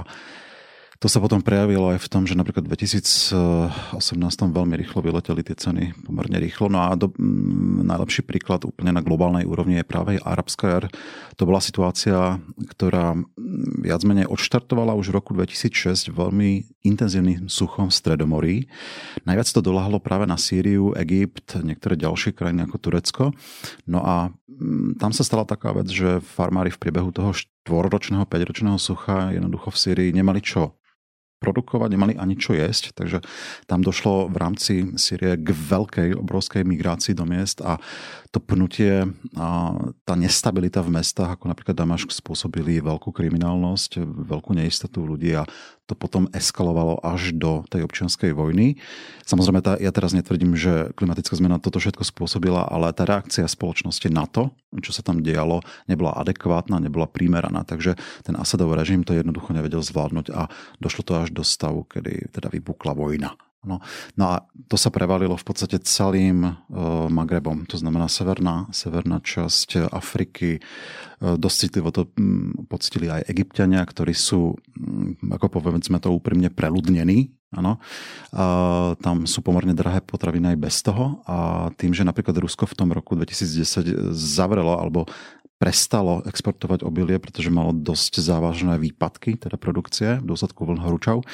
to 0.97 1.13
sa 1.13 1.21
potom 1.21 1.45
prejavilo 1.45 1.93
aj 1.93 2.01
v 2.01 2.09
tom, 2.09 2.25
že 2.25 2.33
napríklad 2.33 2.65
v 2.65 2.73
2018 2.73 4.01
veľmi 4.49 4.75
rýchlo 4.81 5.05
vyleteli 5.05 5.45
tie 5.45 5.53
ceny, 5.53 6.09
pomerne 6.09 6.41
rýchlo. 6.41 6.73
No 6.73 6.89
a 6.89 6.97
do, 6.97 7.13
m, 7.21 7.85
najlepší 7.85 8.25
príklad 8.25 8.65
úplne 8.65 8.97
na 8.97 9.05
globálnej 9.05 9.45
úrovni 9.45 9.77
je 9.77 9.85
práve 9.85 10.17
arabská 10.25 10.65
jar. 10.73 10.85
To 11.37 11.45
bola 11.45 11.61
situácia, 11.61 12.41
ktorá 12.73 13.13
viac 13.85 14.01
menej 14.09 14.25
odštartovala 14.33 14.97
už 14.97 15.13
v 15.13 15.17
roku 15.21 15.31
2006 15.37 16.17
veľmi 16.17 16.81
intenzívnym 16.89 17.53
suchom 17.53 17.93
v 17.93 17.97
Stredomorí. 17.97 18.57
Najviac 19.29 19.53
to 19.53 19.61
doláhlo 19.61 20.01
práve 20.01 20.25
na 20.25 20.41
Sýriu, 20.41 20.97
Egypt, 20.97 21.61
niektoré 21.61 22.01
ďalšie 22.01 22.33
krajiny 22.33 22.65
ako 22.65 22.77
Turecko. 22.81 23.25
No 23.85 24.01
a 24.01 24.33
tam 24.97 25.13
sa 25.13 25.21
stala 25.21 25.45
taká 25.45 25.77
vec, 25.77 25.93
že 25.93 26.25
farmári 26.25 26.73
v 26.73 26.81
priebehu 26.81 27.13
toho 27.13 27.37
štvorročného, 27.37 28.25
5-ročného 28.25 28.81
sucha 28.81 29.37
jednoducho 29.37 29.69
v 29.69 29.77
Sýrii 29.77 30.11
nemali 30.17 30.41
čo 30.41 30.73
produkovať, 31.37 31.89
nemali 31.93 32.15
ani 32.17 32.35
čo 32.35 32.57
jesť, 32.57 32.97
takže 32.97 33.21
tam 33.69 33.85
došlo 33.85 34.33
v 34.33 34.37
rámci 34.37 34.73
Syrie 34.97 35.37
k 35.37 35.49
veľkej, 35.53 36.17
obrovskej 36.17 36.65
migrácii 36.65 37.13
do 37.13 37.29
miest 37.29 37.61
a 37.61 37.77
to 38.33 38.41
pnutie 38.41 39.05
a 39.37 39.49
tá 40.05 40.15
nestabilita 40.17 40.81
v 40.81 41.01
mestách, 41.01 41.37
ako 41.37 41.49
napríklad 41.53 41.77
Damašk, 41.77 42.13
spôsobili 42.13 42.81
veľkú 42.81 43.13
kriminálnosť, 43.13 44.01
veľkú 44.05 44.53
neistotu 44.57 45.05
ľudí 45.05 45.37
a 45.37 45.49
to 45.87 45.95
potom 45.95 46.27
eskalovalo 46.35 46.99
až 47.01 47.31
do 47.33 47.63
tej 47.71 47.87
občianskej 47.87 48.35
vojny. 48.35 48.79
Samozrejme, 49.23 49.63
tá, 49.63 49.79
ja 49.79 49.95
teraz 49.95 50.13
netvrdím, 50.13 50.59
že 50.59 50.91
klimatická 50.99 51.39
zmena 51.39 51.63
toto 51.63 51.79
všetko 51.79 52.03
spôsobila, 52.03 52.67
ale 52.67 52.91
tá 52.91 53.07
reakcia 53.07 53.47
spoločnosti 53.47 54.11
na 54.11 54.27
to, 54.27 54.51
čo 54.83 54.91
sa 54.91 55.07
tam 55.07 55.23
dialo, 55.23 55.63
nebola 55.87 56.19
adekvátna, 56.19 56.83
nebola 56.83 57.07
primeraná. 57.07 57.63
Takže 57.63 57.95
ten 58.27 58.35
Asadov 58.35 58.75
režim 58.75 59.07
to 59.07 59.15
jednoducho 59.15 59.55
nevedel 59.55 59.81
zvládnuť 59.81 60.27
a 60.35 60.51
došlo 60.83 61.03
to 61.07 61.13
až 61.23 61.31
do 61.31 61.47
stavu, 61.47 61.87
kedy 61.87 62.35
teda 62.35 62.51
vypukla 62.51 62.93
vojna 62.93 63.39
No, 63.67 63.83
no 64.15 64.25
a 64.31 64.47
to 64.71 64.79
sa 64.79 64.95
prevalilo 64.95 65.35
v 65.35 65.45
podstate 65.45 65.83
celým 65.83 66.47
uh, 66.47 66.55
Magrebom, 67.11 67.67
to 67.67 67.77
znamená 67.77 68.07
severná, 68.07 68.71
severná 68.71 69.19
časť 69.19 69.91
Afriky. 69.91 70.63
Uh, 71.19 71.35
dosť 71.35 71.57
citlivo 71.69 71.91
to 71.91 72.07
um, 72.17 72.55
pocitili 72.71 73.11
aj 73.11 73.27
egyptiania, 73.27 73.83
ktorí 73.83 74.15
sú, 74.15 74.55
um, 74.55 75.19
ako 75.35 75.59
povedzme 75.59 75.99
to 75.99 76.15
úprimne, 76.15 76.49
preludnení. 76.49 77.35
Uh, 77.57 78.93
tam 79.01 79.25
sú 79.25 79.41
pomerne 79.41 79.73
drahé 79.73 80.05
potraviny 80.05 80.53
aj 80.53 80.59
bez 80.61 80.77
toho 80.85 81.25
a 81.25 81.71
tým, 81.79 81.97
že 81.97 82.05
napríklad 82.05 82.37
Rusko 82.37 82.69
v 82.69 82.77
tom 82.77 82.93
roku 82.93 83.17
2010 83.17 84.13
zavrelo 84.13 84.77
alebo 84.77 85.09
prestalo 85.57 86.21
exportovať 86.29 86.85
obilie, 86.85 87.17
pretože 87.17 87.49
malo 87.49 87.73
dosť 87.73 88.21
závažné 88.21 88.77
výpadky, 88.77 89.41
teda 89.41 89.57
produkcie 89.57 90.21
v 90.21 90.29
dôsledku 90.29 90.69
vln 90.69 90.85
horúčav, 90.85 91.25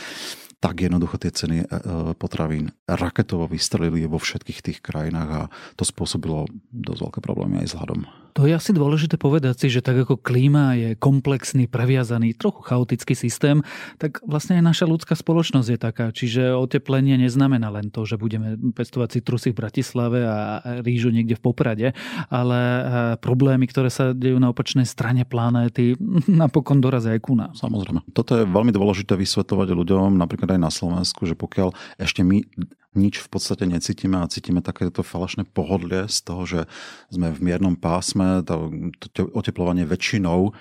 tak 0.63 0.79
jednoducho 0.79 1.19
tie 1.19 1.35
ceny 1.35 1.57
e, 1.59 1.67
e, 1.67 1.69
potravín 2.15 2.71
raketovo 2.87 3.51
vystrelili 3.51 4.07
vo 4.07 4.23
všetkých 4.23 4.63
tých 4.63 4.79
krajinách 4.79 5.31
a 5.35 5.43
to 5.75 5.83
spôsobilo 5.83 6.47
dosť 6.71 7.01
veľké 7.03 7.21
problémy 7.21 7.67
aj 7.67 7.75
s 7.75 7.77
hľadom. 7.77 8.07
To 8.33 8.49
je 8.49 8.57
asi 8.57 8.73
dôležité 8.73 9.21
povedať 9.21 9.65
si, 9.65 9.67
že 9.69 9.85
tak 9.85 10.09
ako 10.09 10.17
klíma 10.17 10.77
je 10.77 10.91
komplexný, 10.97 11.69
previazaný, 11.69 12.33
trochu 12.33 12.65
chaotický 12.65 13.13
systém, 13.13 13.61
tak 14.01 14.25
vlastne 14.25 14.57
aj 14.57 14.65
naša 14.65 14.87
ľudská 14.89 15.13
spoločnosť 15.13 15.69
je 15.69 15.79
taká. 15.79 16.07
Čiže 16.13 16.57
oteplenie 16.57 17.21
neznamená 17.21 17.69
len 17.69 17.93
to, 17.93 18.09
že 18.09 18.17
budeme 18.17 18.57
pestovať 18.73 19.21
citrusy 19.21 19.53
v 19.53 19.61
Bratislave 19.61 20.25
a 20.25 20.65
rýžu 20.81 21.13
niekde 21.13 21.37
v 21.37 21.45
Poprade, 21.45 21.89
ale 22.33 22.59
e, 22.59 22.83
problémy, 23.21 23.69
ktoré 23.69 23.93
sa 23.93 24.17
dejú 24.17 24.41
na 24.41 24.49
opačnej 24.49 24.89
strane 24.89 25.29
planéty, 25.29 25.93
napokon 26.43 26.81
dorazia 26.81 27.13
aj 27.13 27.21
ku 27.21 27.37
nás. 27.37 27.61
Samozrejme. 27.61 28.01
Toto 28.17 28.41
je 28.41 28.49
veľmi 28.49 28.73
dôležité 28.73 29.13
vysvetovať 29.13 29.77
ľuďom, 29.77 30.17
napríklad 30.17 30.57
aj 30.57 30.61
na 30.61 30.73
Slovensku, 30.73 31.29
že 31.29 31.37
pokiaľ 31.37 31.77
ešte 32.01 32.25
my 32.25 32.41
nič 32.93 33.25
v 33.25 33.29
podstate 33.33 33.65
necítime 33.65 34.21
a 34.21 34.29
cítime 34.29 34.61
takéto 34.61 35.01
falošné 35.01 35.49
pohodlie 35.49 36.09
z 36.09 36.19
toho, 36.25 36.43
že 36.45 36.61
sme 37.09 37.33
v 37.33 37.41
miernom 37.41 37.77
pásme, 37.77 38.45
to, 38.45 38.69
to 39.13 39.29
oteplovanie 39.33 39.89
väčšinou 39.89 40.53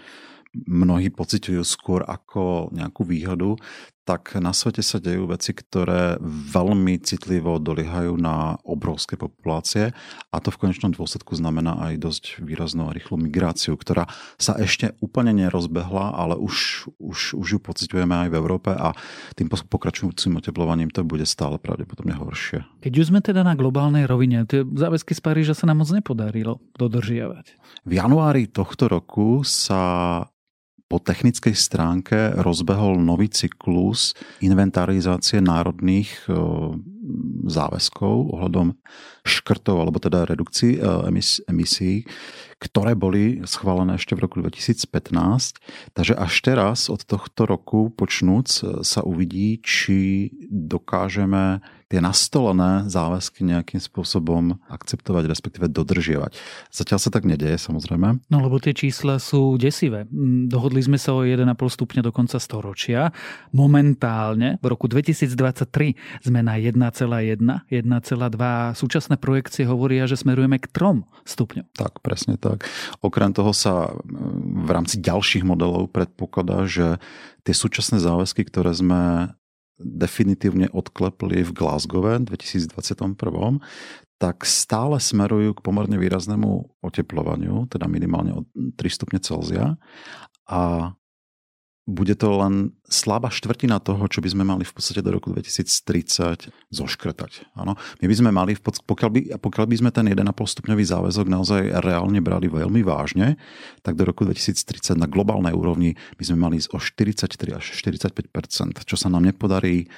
mnohí 0.67 1.07
pociťujú 1.11 1.63
skôr 1.63 2.03
ako 2.03 2.71
nejakú 2.75 3.07
výhodu, 3.07 3.55
tak 4.01 4.33
na 4.41 4.49
svete 4.51 4.81
sa 4.81 4.97
dejú 4.97 5.29
veci, 5.29 5.53
ktoré 5.53 6.17
veľmi 6.25 6.97
citlivo 7.05 7.61
doliehajú 7.61 8.17
na 8.17 8.57
obrovské 8.65 9.13
populácie 9.15 9.93
a 10.33 10.37
to 10.41 10.49
v 10.49 10.59
konečnom 10.67 10.89
dôsledku 10.91 11.37
znamená 11.37 11.77
aj 11.91 11.93
dosť 12.01 12.23
výraznú 12.41 12.89
a 12.89 12.95
rýchlu 12.95 13.21
migráciu, 13.21 13.77
ktorá 13.77 14.09
sa 14.41 14.57
ešte 14.57 14.97
úplne 14.99 15.37
nerozbehla, 15.37 16.17
ale 16.17 16.33
už, 16.35 16.87
už, 16.97 17.37
už 17.37 17.47
ju 17.57 17.59
pociťujeme 17.61 18.27
aj 18.27 18.29
v 18.33 18.37
Európe 18.41 18.73
a 18.73 18.97
tým 19.37 19.47
pokračujúcim 19.47 20.33
oteplovaním 20.41 20.89
to 20.89 21.05
bude 21.05 21.23
stále 21.29 21.61
pravdepodobne 21.61 22.17
horšie. 22.17 22.65
Keď 22.81 22.93
už 22.97 23.05
sme 23.13 23.21
teda 23.21 23.45
na 23.45 23.53
globálnej 23.53 24.09
rovine, 24.09 24.43
tie 24.49 24.65
záväzky 24.65 25.13
z 25.13 25.21
Paríža 25.21 25.53
sa 25.53 25.69
nám 25.69 25.85
moc 25.85 25.89
nepodarilo 25.93 26.57
dodržiavať. 26.75 27.45
V 27.85 27.91
januári 27.93 28.49
tohto 28.49 28.89
roku 28.89 29.45
sa 29.45 30.25
po 30.91 30.99
technickej 30.99 31.55
stránke 31.55 32.35
rozbehol 32.35 32.99
nový 32.99 33.31
cyklus 33.31 34.11
inventarizácie 34.43 35.39
národných 35.39 36.27
e, 36.27 36.35
záväzkov 37.47 38.35
ohľadom 38.35 38.75
škrtov 39.23 39.79
alebo 39.79 40.03
teda 40.03 40.27
redukcií 40.27 40.75
e, 40.75 41.07
emisí, 41.47 42.03
ktoré 42.61 42.93
boli 42.93 43.41
schválené 43.49 43.97
ešte 43.97 44.13
v 44.13 44.29
roku 44.29 44.37
2015. 44.37 45.57
Takže 45.97 46.13
až 46.13 46.33
teraz 46.45 46.93
od 46.93 47.01
tohto 47.01 47.49
roku 47.49 47.89
počnúc 47.89 48.61
e, 48.61 48.85
sa 48.85 49.01
uvidí, 49.01 49.57
či 49.65 50.29
dokážeme 50.45 51.65
tie 51.91 51.99
nastolené 51.99 52.87
záväzky 52.87 53.43
nejakým 53.43 53.83
spôsobom 53.83 54.55
akceptovať, 54.71 55.27
respektíve 55.27 55.67
dodržiavať. 55.67 56.39
Zatiaľ 56.71 56.99
sa 57.03 57.11
tak 57.11 57.27
nedeje, 57.27 57.59
samozrejme. 57.59 58.23
No 58.31 58.37
lebo 58.39 58.63
tie 58.63 58.71
čísla 58.71 59.19
sú 59.19 59.59
desivé. 59.59 60.07
Mm, 60.07 60.47
dohodli 60.47 60.79
sme 60.79 60.95
sa 60.95 61.11
o 61.11 61.27
1,5 61.27 61.51
stupňa 61.51 62.01
do 62.07 62.15
konca 62.15 62.39
storočia. 62.39 63.11
Momentálne 63.51 64.55
v 64.63 64.65
roku 64.71 64.87
2023 64.87 66.23
sme 66.23 66.39
na 66.39 66.55
1,1, 66.55 66.79
1,2. 66.79 67.67
Súčasné 68.79 69.19
projekcie 69.19 69.67
hovoria, 69.67 70.07
že 70.07 70.15
smerujeme 70.15 70.63
k 70.63 70.71
3 70.71 71.03
stupňom. 71.27 71.65
Tak, 71.75 71.99
presne 71.99 72.39
tak. 72.39 72.50
Okrem 73.03 73.31
toho 73.31 73.51
sa 73.53 73.91
mm, 73.91 74.65
v 74.65 74.69
rámci 74.71 74.95
ďalších 74.99 75.45
modelov 75.45 75.91
predpokladá, 75.93 76.65
že 76.65 76.97
tie 77.45 77.55
súčasné 77.55 78.01
záväzky, 78.01 78.47
ktoré 78.47 78.73
sme 78.73 79.33
definitívne 79.81 80.69
odklepli 80.69 81.41
v 81.41 81.51
Glasgowe 81.51 82.21
2021, 82.21 83.17
tak 84.21 84.45
stále 84.45 85.01
smerujú 85.01 85.57
k 85.57 85.63
pomerne 85.65 85.97
výraznému 85.97 86.77
oteplovaniu, 86.85 87.65
teda 87.65 87.89
minimálne 87.89 88.37
o 88.37 88.41
3 88.53 88.77
stupne 88.85 89.17
Celzia. 89.17 89.81
A 90.45 90.93
bude 91.89 92.13
to 92.13 92.29
len 92.37 92.77
slabá 92.85 93.33
štvrtina 93.33 93.81
toho, 93.81 94.05
čo 94.05 94.21
by 94.21 94.29
sme 94.29 94.43
mali 94.45 94.61
v 94.61 94.73
podstate 94.73 95.01
do 95.01 95.09
roku 95.09 95.33
2030 95.33 96.53
zoškrtať. 96.69 97.57
Ano. 97.57 97.73
My 97.99 98.05
by 98.05 98.15
sme 98.15 98.29
mali, 98.29 98.53
pokiaľ 98.61 99.09
by, 99.09 99.21
pokiaľ 99.41 99.65
by 99.65 99.75
sme 99.81 99.89
ten 99.89 100.05
1,5 100.05 100.21
stupňový 100.29 100.83
záväzok 100.85 101.25
naozaj 101.25 101.61
reálne 101.81 102.21
brali 102.21 102.53
veľmi 102.53 102.85
vážne, 102.85 103.41
tak 103.81 103.97
do 103.97 104.05
roku 104.05 104.29
2030 104.29 104.93
na 104.93 105.09
globálnej 105.09 105.57
úrovni 105.57 105.97
by 106.21 106.23
sme 106.23 106.37
mali 106.37 106.61
ísť 106.61 106.69
o 106.71 106.77
43 106.77 107.57
až 107.57 107.65
45 107.73 108.85
čo 108.85 108.95
sa 108.95 109.07
nám 109.09 109.25
nepodarí 109.25 109.89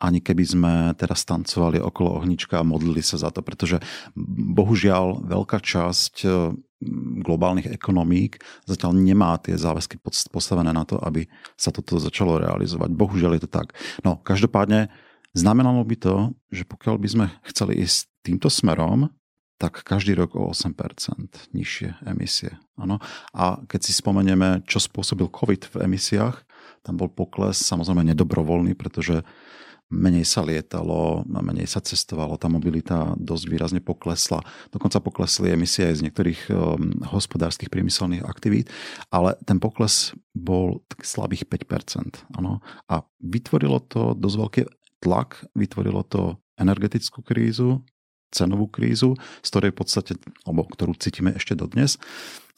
ani 0.00 0.24
keby 0.24 0.44
sme 0.48 0.72
teraz 0.96 1.28
tancovali 1.28 1.76
okolo 1.76 2.24
ohnička 2.24 2.58
a 2.58 2.66
modlili 2.66 3.04
sa 3.04 3.20
za 3.20 3.28
to, 3.28 3.44
pretože 3.44 3.76
bohužiaľ 4.56 5.28
veľká 5.28 5.60
časť 5.60 6.24
globálnych 7.20 7.68
ekonomík 7.68 8.40
zatiaľ 8.64 8.96
nemá 8.96 9.36
tie 9.36 9.60
záväzky 9.60 10.00
postavené 10.32 10.72
na 10.72 10.88
to, 10.88 10.96
aby 11.04 11.28
sa 11.52 11.68
toto 11.68 12.00
začalo 12.00 12.40
realizovať. 12.40 12.88
Bohužiaľ 12.96 13.36
je 13.36 13.42
to 13.44 13.50
tak. 13.52 13.76
No, 14.00 14.16
každopádne 14.16 14.88
znamenalo 15.36 15.84
by 15.84 15.96
to, 16.00 16.14
že 16.48 16.64
pokiaľ 16.64 16.96
by 16.96 17.08
sme 17.12 17.26
chceli 17.44 17.84
ísť 17.84 18.08
týmto 18.24 18.48
smerom, 18.48 19.12
tak 19.60 19.84
každý 19.84 20.16
rok 20.16 20.40
o 20.40 20.48
8% 20.48 20.72
nižšie 21.52 22.08
emisie. 22.08 22.56
Ano. 22.80 22.96
A 23.36 23.60
keď 23.68 23.80
si 23.84 23.92
spomenieme, 23.92 24.64
čo 24.64 24.80
spôsobil 24.80 25.28
COVID 25.28 25.76
v 25.76 25.84
emisiách, 25.84 26.48
tam 26.80 26.96
bol 26.96 27.12
pokles 27.12 27.60
samozrejme 27.60 28.08
nedobrovoľný, 28.08 28.72
pretože 28.72 29.20
menej 29.90 30.22
sa 30.22 30.46
lietalo, 30.46 31.26
menej 31.26 31.66
sa 31.66 31.82
cestovalo, 31.82 32.38
tá 32.38 32.46
mobilita 32.46 33.18
dosť 33.18 33.44
výrazne 33.50 33.80
poklesla. 33.82 34.40
Dokonca 34.70 35.02
poklesli 35.02 35.50
emisie 35.50 35.90
aj 35.90 36.00
z 36.00 36.04
niektorých 36.06 36.40
um, 36.50 37.02
hospodárskych 37.10 37.68
priemyselných 37.68 38.22
aktivít, 38.22 38.70
ale 39.10 39.34
ten 39.42 39.58
pokles 39.58 40.14
bol 40.30 40.86
slabých 41.02 41.50
5%. 41.50 42.22
Ano. 42.38 42.62
A 42.86 43.02
vytvorilo 43.18 43.82
to 43.82 44.14
dosť 44.14 44.36
veľký 44.38 44.62
tlak, 45.02 45.42
vytvorilo 45.58 46.06
to 46.06 46.38
energetickú 46.54 47.26
krízu, 47.26 47.82
cenovú 48.30 48.70
krízu, 48.70 49.18
z 49.42 49.48
ktorej 49.50 49.74
v 49.74 49.78
podstate, 49.82 50.12
alebo 50.46 50.70
ktorú 50.70 50.94
cítime 50.94 51.34
ešte 51.34 51.58
dodnes. 51.58 51.98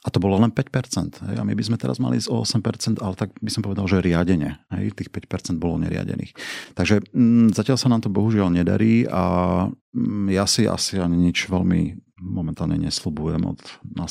A 0.03 0.11
to 0.11 0.19
bolo 0.19 0.35
len 0.35 0.51
5%. 0.51 1.31
Hej? 1.31 1.37
A 1.39 1.47
my 1.47 1.55
by 1.55 1.63
sme 1.63 1.79
teraz 1.79 2.03
mali 2.03 2.19
ísť 2.19 2.27
o 2.27 2.43
8%, 2.43 2.99
ale 2.99 3.15
tak 3.15 3.39
by 3.39 3.51
som 3.55 3.63
povedal, 3.63 3.87
že 3.87 4.03
riadenie. 4.03 4.59
Hej? 4.75 4.99
Tých 4.99 5.15
5% 5.15 5.63
bolo 5.63 5.79
neriadených. 5.79 6.35
Takže 6.75 7.07
m, 7.15 7.47
mm, 7.47 7.49
zatiaľ 7.55 7.79
sa 7.79 7.87
nám 7.87 8.03
to 8.03 8.11
bohužiaľ 8.11 8.51
nedarí 8.51 9.07
a 9.07 9.25
m, 9.95 10.27
mm, 10.27 10.27
ja 10.35 10.45
si 10.51 10.67
asi 10.67 10.99
ani 10.99 11.31
nič 11.31 11.47
veľmi 11.47 12.13
momentálne 12.23 12.79
nesľubujem 12.79 13.43
od 13.43 13.61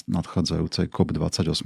nadchádzajúcej 0.08 0.92
COP28, 0.92 1.64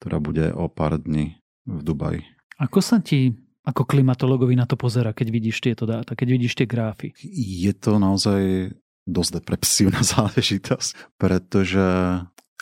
ktorá 0.00 0.20
bude 0.20 0.52
o 0.52 0.68
pár 0.68 1.00
dní 1.00 1.40
v 1.64 1.80
Dubaji. 1.80 2.20
Ako 2.60 2.84
sa 2.84 3.00
ti 3.00 3.32
ako 3.66 3.82
klimatologovi 3.82 4.54
na 4.54 4.68
to 4.68 4.78
pozera, 4.78 5.10
keď 5.10 5.28
vidíš 5.32 5.58
tieto 5.58 5.88
dáta, 5.88 6.14
keď 6.14 6.38
vidíš 6.38 6.54
tie 6.54 6.68
grafy? 6.70 7.10
Je 7.34 7.72
to 7.74 7.98
naozaj 7.98 8.70
dosť 9.08 9.42
depresívna 9.42 10.06
záležitosť, 10.14 11.18
pretože 11.18 11.82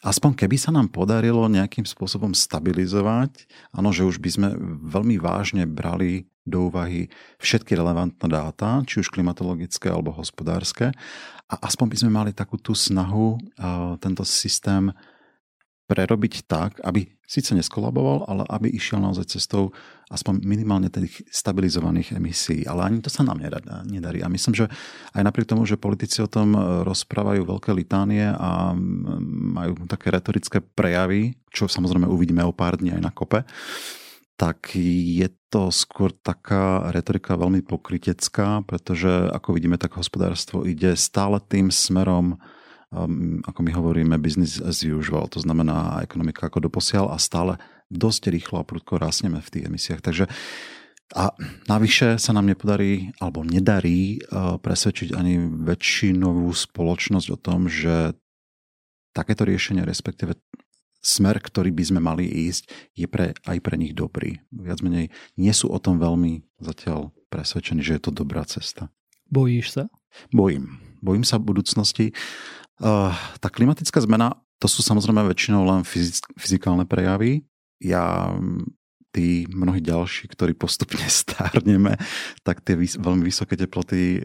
aspoň 0.04 0.36
keby 0.36 0.60
sa 0.60 0.68
nám 0.68 0.92
podarilo 0.92 1.48
nejakým 1.48 1.88
spôsobom 1.88 2.36
stabilizovať, 2.36 3.48
áno, 3.72 3.88
že 3.90 4.04
už 4.04 4.20
by 4.20 4.30
sme 4.30 4.48
veľmi 4.84 5.16
vážne 5.16 5.64
brali 5.64 6.28
do 6.44 6.68
úvahy 6.68 7.08
všetky 7.40 7.72
relevantné 7.72 8.28
dáta, 8.28 8.84
či 8.84 9.00
už 9.00 9.08
klimatologické 9.08 9.88
alebo 9.88 10.12
hospodárske, 10.12 10.92
a 11.44 11.54
aspoň 11.64 11.86
by 11.88 11.96
sme 11.96 12.10
mali 12.12 12.30
takú 12.36 12.60
tú 12.60 12.76
snahu 12.76 13.40
tento 14.00 14.24
systém 14.28 14.92
prerobiť 15.84 16.48
tak, 16.48 16.80
aby 16.80 17.12
síce 17.24 17.52
neskolaboval, 17.52 18.24
ale 18.24 18.44
aby 18.48 18.72
išiel 18.72 19.00
naozaj 19.00 19.36
cestou 19.36 19.72
aspoň 20.08 20.44
minimálne 20.44 20.88
tých 20.88 21.24
stabilizovaných 21.28 22.16
emisí. 22.16 22.64
Ale 22.64 22.84
ani 22.88 23.04
to 23.04 23.12
sa 23.12 23.24
nám 23.24 23.40
nedarí. 23.84 24.24
A 24.24 24.32
myslím, 24.32 24.56
že 24.56 24.68
aj 25.12 25.22
napriek 25.24 25.48
tomu, 25.48 25.68
že 25.68 25.80
politici 25.80 26.24
o 26.24 26.28
tom 26.28 26.56
rozprávajú 26.84 27.44
veľké 27.44 27.72
litánie 27.76 28.28
a 28.28 28.72
majú 28.76 29.84
také 29.88 30.12
retorické 30.12 30.60
prejavy, 30.64 31.36
čo 31.52 31.68
samozrejme 31.68 32.08
uvidíme 32.08 32.44
o 32.44 32.52
pár 32.56 32.80
dní 32.80 32.96
aj 32.96 33.02
na 33.04 33.12
kope, 33.12 33.44
tak 34.34 34.74
je 34.74 35.30
to 35.46 35.70
skôr 35.70 36.10
taká 36.10 36.90
retorika 36.90 37.38
veľmi 37.38 37.62
pokritecká, 37.62 38.66
pretože 38.66 39.30
ako 39.30 39.54
vidíme, 39.54 39.78
tak 39.78 39.94
hospodárstvo 39.94 40.66
ide 40.66 40.98
stále 40.98 41.38
tým 41.38 41.70
smerom, 41.70 42.42
ako 43.44 43.60
my 43.60 43.70
hovoríme, 43.74 44.14
business 44.22 44.62
as 44.62 44.86
usual, 44.86 45.26
to 45.26 45.42
znamená 45.42 46.00
ekonomika 46.06 46.46
ako 46.46 46.70
doposiaľ 46.70 47.10
a 47.10 47.18
stále 47.18 47.58
dosť 47.90 48.30
rýchlo 48.30 48.62
a 48.62 48.68
prudko 48.68 49.02
rásneme 49.02 49.42
v 49.42 49.50
tých 49.50 49.66
emisiách. 49.66 50.00
Takže 50.00 50.24
a 51.12 51.30
navyše 51.68 52.16
sa 52.16 52.32
nám 52.32 52.48
nepodarí 52.48 53.12
alebo 53.20 53.44
nedarí 53.44 54.24
uh, 54.24 54.56
presvedčiť 54.56 55.12
ani 55.12 55.36
väčšinovú 55.38 56.48
spoločnosť 56.48 57.28
o 57.28 57.38
tom, 57.38 57.68
že 57.68 58.16
takéto 59.12 59.44
riešenie, 59.44 59.84
respektíve 59.84 60.34
smer, 61.04 61.38
ktorý 61.38 61.70
by 61.70 61.84
sme 61.84 62.00
mali 62.00 62.24
ísť, 62.24 62.96
je 62.96 63.06
pre, 63.06 63.36
aj 63.36 63.58
pre 63.60 63.76
nich 63.76 63.92
dobrý. 63.92 64.40
Viac 64.48 64.80
menej 64.80 65.12
nie 65.36 65.52
sú 65.52 65.68
o 65.68 65.78
tom 65.78 66.00
veľmi 66.00 66.42
zatiaľ 66.58 67.12
presvedčení, 67.28 67.84
že 67.84 68.00
je 68.00 68.02
to 68.08 68.10
dobrá 68.10 68.42
cesta. 68.48 68.88
Bojíš 69.28 69.76
sa? 69.76 69.84
Bojím. 70.32 70.80
Bojím 71.04 71.22
sa 71.22 71.36
v 71.36 71.52
budúcnosti. 71.52 72.16
Uh, 72.82 73.14
tá 73.38 73.48
klimatická 73.50 74.02
zmena, 74.02 74.34
to 74.58 74.66
sú 74.66 74.80
samozrejme 74.82 75.22
väčšinou 75.28 75.62
len 75.66 75.86
fyzikálne 76.38 76.88
prejavy. 76.88 77.44
Ja 77.82 78.32
tí 79.14 79.46
mnohí 79.46 79.78
ďalší, 79.78 80.26
ktorí 80.26 80.58
postupne 80.58 81.06
stárneme, 81.22 81.94
tak 82.42 82.66
tie 82.66 82.74
vys- 82.74 82.98
veľmi 82.98 83.22
vysoké 83.22 83.54
teploty 83.54 84.18
e, 84.18 84.20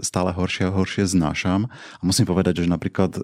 stále 0.00 0.32
horšie 0.32 0.72
a 0.72 0.74
horšie 0.74 1.04
znášam. 1.04 1.68
A 1.68 2.02
musím 2.02 2.24
povedať, 2.24 2.64
že 2.64 2.72
napríklad 2.72 3.20
e, 3.20 3.22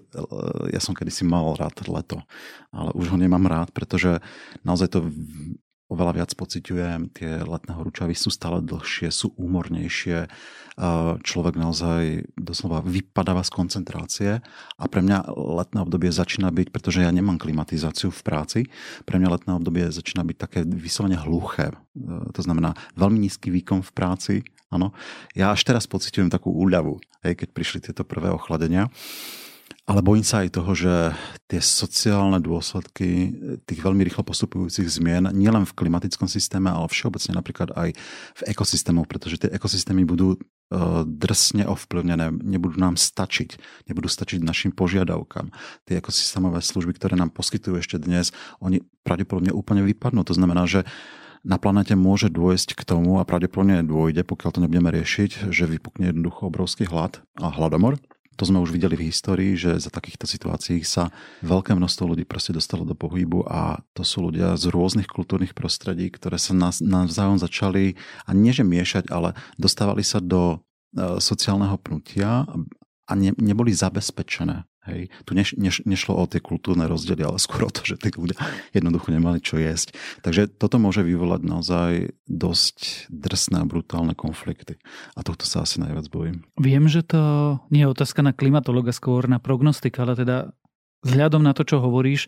ja 0.69 0.77
som 0.77 0.93
kedysi 0.93 1.25
mal 1.25 1.57
rád 1.57 1.81
leto, 1.89 2.21
ale 2.69 2.93
už 2.93 3.09
ho 3.09 3.17
nemám 3.17 3.49
rád, 3.49 3.73
pretože 3.73 4.21
naozaj 4.61 4.93
to 4.93 5.09
oveľa 5.89 6.21
viac 6.21 6.31
pociťujem, 6.37 7.11
tie 7.17 7.41
letné 7.41 7.73
horúčavy 7.73 8.13
sú 8.13 8.29
stále 8.29 8.61
dlhšie, 8.61 9.09
sú 9.09 9.33
úmornejšie, 9.35 10.29
človek 11.19 11.59
naozaj 11.59 12.31
doslova 12.39 12.79
vypadáva 12.79 13.43
z 13.43 13.51
koncentrácie 13.51 14.31
a 14.79 14.83
pre 14.87 15.03
mňa 15.03 15.27
letné 15.35 15.83
obdobie 15.83 16.07
začína 16.07 16.55
byť, 16.55 16.71
pretože 16.71 17.03
ja 17.03 17.11
nemám 17.11 17.35
klimatizáciu 17.35 18.15
v 18.15 18.21
práci, 18.23 18.59
pre 19.03 19.19
mňa 19.19 19.33
letné 19.35 19.51
obdobie 19.59 19.91
začína 19.91 20.23
byť 20.23 20.37
také 20.39 20.59
vyslovene 20.63 21.19
hluché. 21.19 21.75
E, 21.75 22.31
to 22.31 22.39
znamená 22.39 22.79
veľmi 22.95 23.19
nízky 23.27 23.51
výkon 23.51 23.83
v 23.83 23.91
práci, 23.91 24.35
Áno. 24.69 24.93
Ja 25.33 25.49
až 25.49 25.65
teraz 25.65 25.89
pociťujem 25.89 26.29
takú 26.29 26.53
úľavu, 26.53 27.01
hej, 27.25 27.33
keď 27.33 27.49
prišli 27.57 27.79
tieto 27.89 28.05
prvé 28.05 28.29
ochladenia. 28.29 28.85
Ale 29.89 30.05
bojím 30.05 30.21
sa 30.21 30.45
aj 30.45 30.53
toho, 30.53 30.77
že 30.77 30.93
tie 31.49 31.57
sociálne 31.57 32.37
dôsledky 32.37 33.33
tých 33.65 33.81
veľmi 33.81 34.05
rýchlo 34.05 34.21
postupujúcich 34.21 34.85
zmien, 34.85 35.33
nielen 35.33 35.65
v 35.65 35.73
klimatickom 35.73 36.29
systéme, 36.29 36.69
ale 36.69 36.85
všeobecne 36.85 37.33
napríklad 37.33 37.73
aj 37.73 37.97
v 38.37 38.41
ekosystémoch, 38.53 39.09
pretože 39.09 39.41
tie 39.41 39.49
ekosystémy 39.49 40.05
budú 40.05 40.37
e, 40.37 40.39
drsne 41.09 41.65
ovplyvnené, 41.65 42.29
nebudú 42.29 42.77
nám 42.77 43.01
stačiť, 43.01 43.57
nebudú 43.89 44.05
stačiť 44.05 44.45
našim 44.45 44.77
požiadavkám. 44.77 45.49
Tie 45.89 45.97
ekosystémové 45.97 46.61
služby, 46.61 46.93
ktoré 46.93 47.17
nám 47.17 47.33
poskytujú 47.33 47.81
ešte 47.81 47.97
dnes, 47.97 48.29
oni 48.61 48.85
pravdepodobne 49.01 49.49
úplne 49.49 49.81
vypadnú. 49.89 50.21
To 50.21 50.37
znamená, 50.37 50.69
že 50.69 50.85
na 51.41 51.57
planete 51.57 51.97
môže 51.97 52.29
dôjsť 52.29 52.77
k 52.77 52.85
tomu 52.85 53.17
a 53.17 53.25
pravdepodobne 53.25 53.81
dôjde, 53.81 54.21
pokiaľ 54.21 54.49
to 54.53 54.61
nebudeme 54.61 54.93
riešiť, 54.93 55.49
že 55.49 55.65
vypukne 55.65 56.13
jednoducho 56.13 56.45
obrovský 56.45 56.85
hlad 56.85 57.25
a 57.41 57.49
hladomor 57.49 57.97
to 58.39 58.47
sme 58.47 58.63
už 58.63 58.71
videli 58.71 58.95
v 58.95 59.11
histórii, 59.11 59.59
že 59.59 59.75
za 59.75 59.91
takýchto 59.91 60.23
situácií 60.23 60.79
sa 60.87 61.11
veľké 61.43 61.75
množstvo 61.75 62.15
ľudí 62.15 62.23
proste 62.23 62.55
dostalo 62.55 62.87
do 62.87 62.95
pohybu 62.95 63.43
a 63.43 63.83
to 63.91 64.07
sú 64.07 64.31
ľudia 64.31 64.55
z 64.55 64.71
rôznych 64.71 65.11
kultúrnych 65.11 65.51
prostredí, 65.51 66.07
ktoré 66.07 66.39
sa 66.39 66.55
navzájom 66.79 67.35
začali, 67.35 67.99
a 68.23 68.31
nie 68.31 68.55
že 68.55 68.63
miešať, 68.63 69.11
ale 69.11 69.35
dostávali 69.59 70.07
sa 70.07 70.23
do 70.23 70.55
e, 70.55 71.19
sociálneho 71.19 71.75
pnutia 71.83 72.47
a 73.03 73.11
ne, 73.11 73.35
neboli 73.35 73.75
zabezpečené 73.75 74.68
Hej. 74.87 75.11
Tu 75.27 75.31
neš, 75.35 75.59
neš, 75.59 75.83
nešlo 75.83 76.15
o 76.15 76.23
tie 76.23 76.39
kultúrne 76.39 76.87
rozdiely, 76.87 77.19
ale 77.21 77.35
skôr 77.35 77.67
o 77.67 77.71
to, 77.71 77.83
že 77.83 77.99
tí 77.99 78.15
ľudia 78.15 78.39
jednoducho 78.77 79.11
nemali 79.11 79.43
čo 79.43 79.59
jesť. 79.59 79.93
Takže 80.23 80.47
toto 80.47 80.79
môže 80.79 81.03
vyvolať 81.03 81.41
naozaj 81.43 81.91
dosť 82.25 83.09
drsné 83.11 83.61
a 83.61 83.69
brutálne 83.69 84.15
konflikty. 84.15 84.79
A 85.13 85.21
tohto 85.21 85.43
sa 85.43 85.67
asi 85.67 85.83
najviac 85.83 86.07
bojím. 86.07 86.47
Viem, 86.55 86.87
že 86.87 87.03
to 87.03 87.19
nie 87.69 87.83
je 87.83 87.91
otázka 87.91 88.23
na 88.23 88.31
klimatologa, 88.31 88.95
skôr 88.95 89.27
na 89.27 89.43
prognostika, 89.43 90.07
ale 90.07 90.15
teda 90.15 90.55
vzhľadom 91.03 91.43
na 91.43 91.51
to, 91.51 91.67
čo 91.67 91.83
hovoríš, 91.83 92.27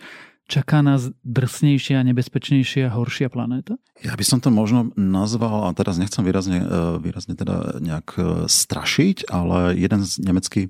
čaká 0.51 0.83
nás 0.83 1.11
drsnejšia, 1.23 2.03
nebezpečnejšia, 2.11 2.91
horšia 2.91 3.31
planéta? 3.31 3.79
Ja 4.03 4.15
by 4.19 4.25
som 4.27 4.43
to 4.43 4.51
možno 4.51 4.91
nazval, 4.99 5.71
a 5.71 5.75
teraz 5.75 5.95
nechcem 5.95 6.27
výrazne, 6.27 6.59
e, 6.59 6.67
výrazne 6.99 7.39
teda 7.39 7.79
nejak 7.79 8.07
e, 8.19 8.21
strašiť, 8.51 9.31
ale 9.31 9.79
jeden 9.79 10.03
z 10.03 10.11
nemecký 10.19 10.61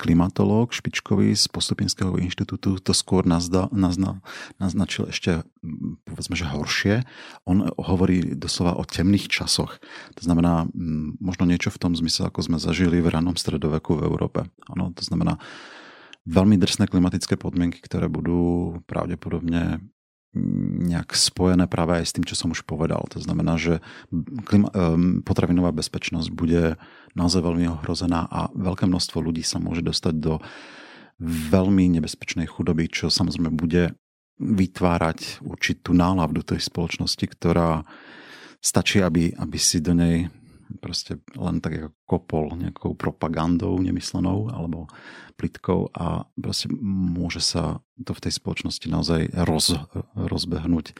klimatológ 0.00 0.72
špičkový 0.72 1.36
z 1.36 1.44
Postupinského 1.52 2.16
inštitútu 2.16 2.80
to 2.80 2.96
skôr 2.96 3.28
nazda, 3.28 3.68
nazna, 3.68 4.24
naznačil 4.56 5.12
ešte 5.12 5.44
povedzme, 6.08 6.32
že 6.32 6.48
horšie. 6.48 7.04
On 7.44 7.68
hovorí 7.76 8.32
doslova 8.32 8.80
o 8.80 8.88
temných 8.88 9.28
časoch. 9.28 9.76
To 10.16 10.22
znamená 10.24 10.64
možno 11.20 11.44
niečo 11.44 11.68
v 11.68 11.80
tom 11.80 11.92
zmysle, 11.92 12.32
ako 12.32 12.40
sme 12.40 12.56
zažili 12.56 13.04
v 13.04 13.12
ranom 13.12 13.36
stredoveku 13.36 14.00
v 14.00 14.08
Európe. 14.08 14.48
Ano, 14.72 14.96
to 14.96 15.04
znamená 15.04 15.36
veľmi 16.24 16.56
drsné 16.56 16.88
klimatické 16.88 17.36
podmienky, 17.36 17.84
ktoré 17.84 18.08
budú 18.08 18.80
pravdepodobne 18.88 19.84
nejak 20.34 21.10
spojené 21.18 21.66
práve 21.66 21.98
aj 21.98 22.04
s 22.06 22.14
tým, 22.14 22.22
čo 22.22 22.38
som 22.38 22.54
už 22.54 22.62
povedal. 22.62 23.02
To 23.10 23.18
znamená, 23.18 23.58
že 23.58 23.82
klima, 24.46 24.70
potravinová 25.26 25.74
bezpečnosť 25.74 26.30
bude 26.30 26.78
naozaj 27.18 27.42
veľmi 27.42 27.66
ohrozená 27.66 28.30
a 28.30 28.46
veľké 28.54 28.86
množstvo 28.86 29.18
ľudí 29.18 29.42
sa 29.42 29.58
môže 29.58 29.82
dostať 29.82 30.14
do 30.22 30.38
veľmi 31.20 31.98
nebezpečnej 31.98 32.46
chudoby, 32.46 32.86
čo 32.86 33.10
samozrejme 33.10 33.50
bude 33.52 33.98
vytvárať 34.40 35.44
určitú 35.44 35.92
náladu 35.92 36.40
tej 36.40 36.64
spoločnosti, 36.64 37.26
ktorá 37.28 37.84
stačí, 38.62 39.04
aby, 39.04 39.36
aby 39.36 39.58
si 39.60 39.84
do 39.84 39.92
nej 39.92 40.32
proste 40.78 41.18
len 41.34 41.58
tak 41.58 41.74
ako 41.76 41.88
kopol 42.06 42.46
nejakou 42.54 42.94
propagandou 42.94 43.74
nemyslenou 43.82 44.54
alebo 44.54 44.86
plitkou 45.34 45.90
a 45.96 46.28
proste 46.38 46.70
môže 46.84 47.42
sa 47.42 47.82
to 47.98 48.14
v 48.14 48.22
tej 48.22 48.32
spoločnosti 48.38 48.86
naozaj 48.86 49.34
roz, 49.48 49.74
rozbehnúť 50.14 50.94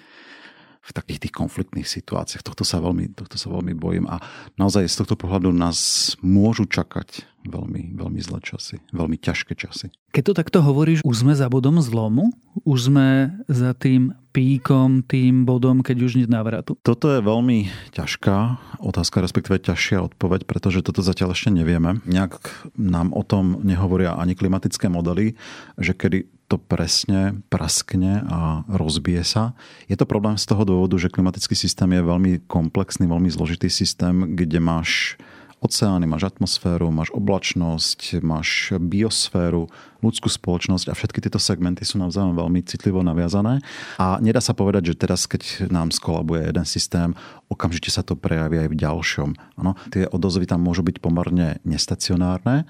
v 0.81 0.91
takých 0.97 1.29
tých 1.29 1.35
konfliktných 1.37 1.85
situáciách. 1.85 2.41
Tohto 2.41 2.65
sa 2.65 2.81
veľmi, 2.81 3.13
tohto 3.13 3.37
sa 3.37 3.53
veľmi 3.53 3.77
bojím 3.77 4.09
a 4.09 4.19
naozaj 4.57 4.89
z 4.89 5.05
tohto 5.05 5.15
pohľadu 5.21 5.53
nás 5.53 6.13
môžu 6.25 6.65
čakať 6.65 7.29
veľmi, 7.45 7.97
veľmi 7.97 8.21
zlé 8.21 8.41
časy, 8.45 8.81
veľmi 8.93 9.17
ťažké 9.17 9.57
časy. 9.57 9.93
Keď 10.13 10.23
to 10.27 10.35
takto 10.37 10.59
hovoríš, 10.61 11.01
už 11.07 11.25
sme 11.25 11.33
za 11.33 11.49
bodom 11.49 11.81
zlomu? 11.81 12.33
Už 12.67 12.93
sme 12.93 13.33
za 13.47 13.73
tým 13.73 14.13
píkom, 14.35 15.07
tým 15.07 15.49
bodom, 15.49 15.81
keď 15.81 15.97
už 16.05 16.13
nie 16.21 16.29
návratu? 16.29 16.77
Toto 16.83 17.09
je 17.09 17.23
veľmi 17.23 17.71
ťažká 17.95 18.37
otázka, 18.83 19.23
respektíve 19.23 19.63
ťažšia 19.63 20.05
odpoveď, 20.13 20.45
pretože 20.45 20.85
toto 20.85 21.01
zatiaľ 21.01 21.33
ešte 21.33 21.55
nevieme. 21.55 22.03
Nejak 22.05 22.41
nám 22.77 23.15
o 23.15 23.23
tom 23.25 23.63
nehovoria 23.65 24.19
ani 24.19 24.37
klimatické 24.37 24.91
modely, 24.91 25.39
že 25.79 25.95
kedy 25.97 26.40
to 26.51 26.59
presne 26.59 27.47
praskne 27.47 28.27
a 28.27 28.67
rozbije 28.67 29.23
sa. 29.23 29.55
Je 29.87 29.95
to 29.95 30.03
problém 30.03 30.35
z 30.35 30.51
toho 30.51 30.67
dôvodu, 30.67 30.99
že 30.99 31.07
klimatický 31.07 31.55
systém 31.55 31.87
je 31.95 32.03
veľmi 32.03 32.33
komplexný, 32.51 33.07
veľmi 33.07 33.31
zložitý 33.31 33.71
systém, 33.71 34.35
kde 34.35 34.59
máš 34.59 35.15
oceány, 35.61 36.09
máš 36.09 36.33
atmosféru, 36.35 36.89
máš 36.91 37.13
oblačnosť, 37.13 38.25
máš 38.25 38.75
biosféru, 38.81 39.69
ľudskú 40.01 40.33
spoločnosť 40.33 40.89
a 40.89 40.97
všetky 40.97 41.21
tieto 41.21 41.37
segmenty 41.37 41.85
sú 41.85 42.01
navzájom 42.01 42.33
veľmi 42.33 42.65
citlivo 42.65 43.05
naviazané. 43.05 43.61
A 44.01 44.17
nedá 44.25 44.41
sa 44.41 44.57
povedať, 44.57 44.91
že 44.91 44.99
teraz, 45.05 45.29
keď 45.29 45.69
nám 45.69 45.93
skolabuje 45.93 46.49
jeden 46.49 46.65
systém, 46.65 47.13
okamžite 47.53 47.93
sa 47.93 48.01
to 48.01 48.17
prejaví 48.17 48.67
aj 48.67 48.69
v 48.73 48.79
ďalšom. 48.81 49.31
Ano, 49.61 49.77
tie 49.93 50.09
odozvy 50.09 50.49
tam 50.49 50.65
môžu 50.65 50.81
byť 50.81 50.97
pomerne 50.99 51.61
nestacionárne, 51.69 52.65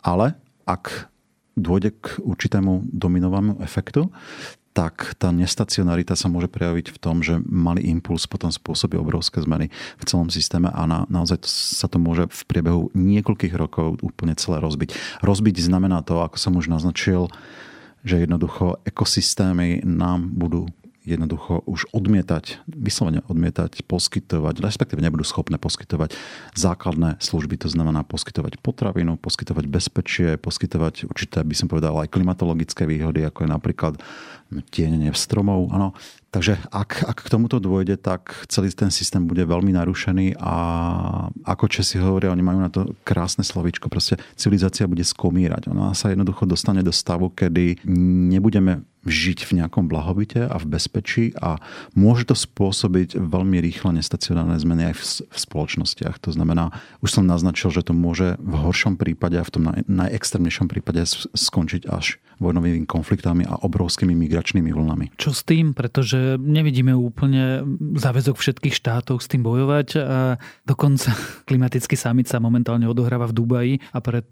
ale 0.00 0.38
ak 0.62 1.10
dôjde 1.58 1.90
k 1.98 2.22
určitému 2.22 2.88
dominovému 2.88 3.60
efektu, 3.60 4.08
tak 4.78 5.18
tá 5.18 5.34
nestacionarita 5.34 6.14
sa 6.14 6.30
môže 6.30 6.46
prejaviť 6.46 6.94
v 6.94 6.98
tom, 7.02 7.18
že 7.18 7.42
malý 7.42 7.82
impuls 7.90 8.30
potom 8.30 8.54
spôsobí 8.54 8.94
obrovské 8.94 9.42
zmeny 9.42 9.74
v 9.98 10.04
celom 10.06 10.30
systéme 10.30 10.70
a 10.70 10.86
na, 10.86 11.02
naozaj 11.10 11.42
to, 11.42 11.50
sa 11.50 11.90
to 11.90 11.98
môže 11.98 12.30
v 12.30 12.40
priebehu 12.46 12.86
niekoľkých 12.94 13.58
rokov 13.58 13.98
úplne 14.06 14.38
celé 14.38 14.62
rozbiť. 14.62 14.94
Rozbiť 15.26 15.66
znamená 15.66 16.06
to, 16.06 16.22
ako 16.22 16.38
som 16.38 16.54
už 16.54 16.70
naznačil, 16.70 17.26
že 18.06 18.22
jednoducho 18.22 18.78
ekosystémy 18.86 19.82
nám 19.82 20.30
budú 20.38 20.70
jednoducho 21.16 21.64
už 21.64 21.88
odmietať, 21.96 22.60
vyslovene 22.68 23.24
odmietať, 23.24 23.86
poskytovať, 23.88 24.60
respektíve 24.60 25.00
nebudú 25.00 25.24
schopné 25.24 25.56
poskytovať 25.56 26.12
základné 26.52 27.16
služby, 27.22 27.56
to 27.56 27.72
znamená 27.72 28.04
poskytovať 28.04 28.60
potravinu, 28.60 29.16
poskytovať 29.16 29.64
bezpečie, 29.64 30.36
poskytovať 30.36 31.08
určité, 31.08 31.40
by 31.40 31.54
som 31.56 31.66
povedal, 31.66 31.96
aj 31.98 32.12
klimatologické 32.12 32.84
výhody, 32.84 33.24
ako 33.24 33.44
je 33.44 33.50
napríklad 33.50 33.94
tienenie 34.72 35.12
stromov. 35.12 35.68
Ano. 35.72 35.92
Takže 36.28 36.60
ak, 36.72 37.08
ak 37.08 37.18
k 37.24 37.32
tomuto 37.32 37.56
dôjde, 37.56 37.96
tak 38.00 38.44
celý 38.52 38.68
ten 38.72 38.92
systém 38.92 39.24
bude 39.24 39.44
veľmi 39.44 39.72
narušený 39.72 40.36
a 40.40 40.54
ako 41.44 41.64
Česi 41.68 41.96
hovoria, 42.00 42.32
oni 42.32 42.44
majú 42.44 42.60
na 42.60 42.68
to 42.72 42.92
krásne 43.00 43.44
slovíčko, 43.44 43.88
proste 43.88 44.20
civilizácia 44.36 44.88
bude 44.88 45.04
skomírať. 45.04 45.72
Ona 45.72 45.96
sa 45.96 46.12
jednoducho 46.12 46.44
dostane 46.44 46.84
do 46.84 46.92
stavu, 46.92 47.32
kedy 47.32 47.84
nebudeme 48.32 48.84
žiť 49.08 49.48
v 49.48 49.64
nejakom 49.64 49.88
blahobite 49.88 50.44
a 50.44 50.56
v 50.60 50.66
bezpečí 50.68 51.32
a 51.40 51.58
môže 51.96 52.28
to 52.28 52.36
spôsobiť 52.36 53.16
veľmi 53.16 53.58
rýchle 53.58 53.96
nestacionárne 53.96 54.60
zmeny 54.60 54.92
aj 54.92 54.94
v, 54.94 55.02
spoločnostiach. 55.34 56.20
To 56.28 56.30
znamená, 56.30 56.70
už 57.00 57.18
som 57.18 57.24
naznačil, 57.24 57.72
že 57.72 57.82
to 57.82 57.96
môže 57.96 58.36
v 58.38 58.54
horšom 58.54 59.00
prípade 59.00 59.40
a 59.40 59.44
v 59.44 59.52
tom 59.52 59.62
naj, 59.66 59.88
najextrémnejšom 59.88 60.68
prípade 60.68 61.02
skončiť 61.34 61.88
až 61.88 62.20
vojnovými 62.38 62.86
konfliktami 62.86 63.42
a 63.44 63.58
obrovskými 63.66 64.14
migračnými 64.14 64.70
vlnami. 64.70 65.18
Čo 65.18 65.34
s 65.34 65.42
tým? 65.42 65.74
Pretože 65.74 66.38
nevidíme 66.38 66.94
úplne 66.94 67.66
záväzok 67.98 68.38
všetkých 68.38 68.74
štátov 68.74 69.18
s 69.18 69.26
tým 69.26 69.42
bojovať 69.42 69.88
a 69.98 70.18
dokonca 70.62 71.10
klimatický 71.48 71.98
summit 71.98 72.30
sa 72.30 72.38
momentálne 72.38 72.86
odohráva 72.86 73.26
v 73.26 73.36
Dubaji 73.36 73.74
a 73.90 73.98
pred 73.98 74.30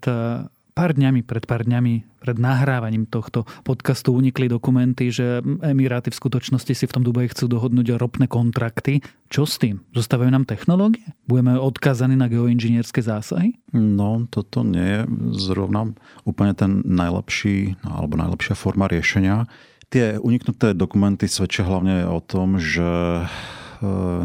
pár 0.77 0.93
dňami, 0.93 1.25
pred 1.25 1.41
pár 1.49 1.65
dňami, 1.65 2.21
pred 2.21 2.37
nahrávaním 2.37 3.09
tohto 3.09 3.49
podcastu 3.65 4.13
unikli 4.13 4.45
dokumenty, 4.45 5.09
že 5.09 5.41
Emiráty 5.65 6.13
v 6.13 6.19
skutočnosti 6.21 6.69
si 6.77 6.85
v 6.85 6.93
tom 6.93 7.01
Dubaji 7.01 7.33
chcú 7.33 7.49
dohodnúť 7.49 7.97
ropné 7.97 8.29
kontrakty. 8.29 9.01
Čo 9.33 9.49
s 9.49 9.57
tým? 9.57 9.81
Zostávajú 9.97 10.29
nám 10.29 10.45
technológie? 10.45 11.01
Budeme 11.25 11.57
odkázaní 11.57 12.13
na 12.13 12.29
geoinžinierské 12.29 13.01
zásahy? 13.01 13.57
No, 13.73 14.29
toto 14.29 14.61
nie 14.61 15.01
je 15.01 15.01
zrovna 15.33 15.97
úplne 16.29 16.53
ten 16.53 16.85
najlepší 16.85 17.81
alebo 17.81 18.13
najlepšia 18.21 18.53
forma 18.53 18.85
riešenia. 18.85 19.49
Tie 19.89 20.21
uniknuté 20.21 20.77
dokumenty 20.77 21.25
svedčia 21.25 21.65
hlavne 21.65 22.05
o 22.05 22.21
tom, 22.21 22.61
že 22.61 23.25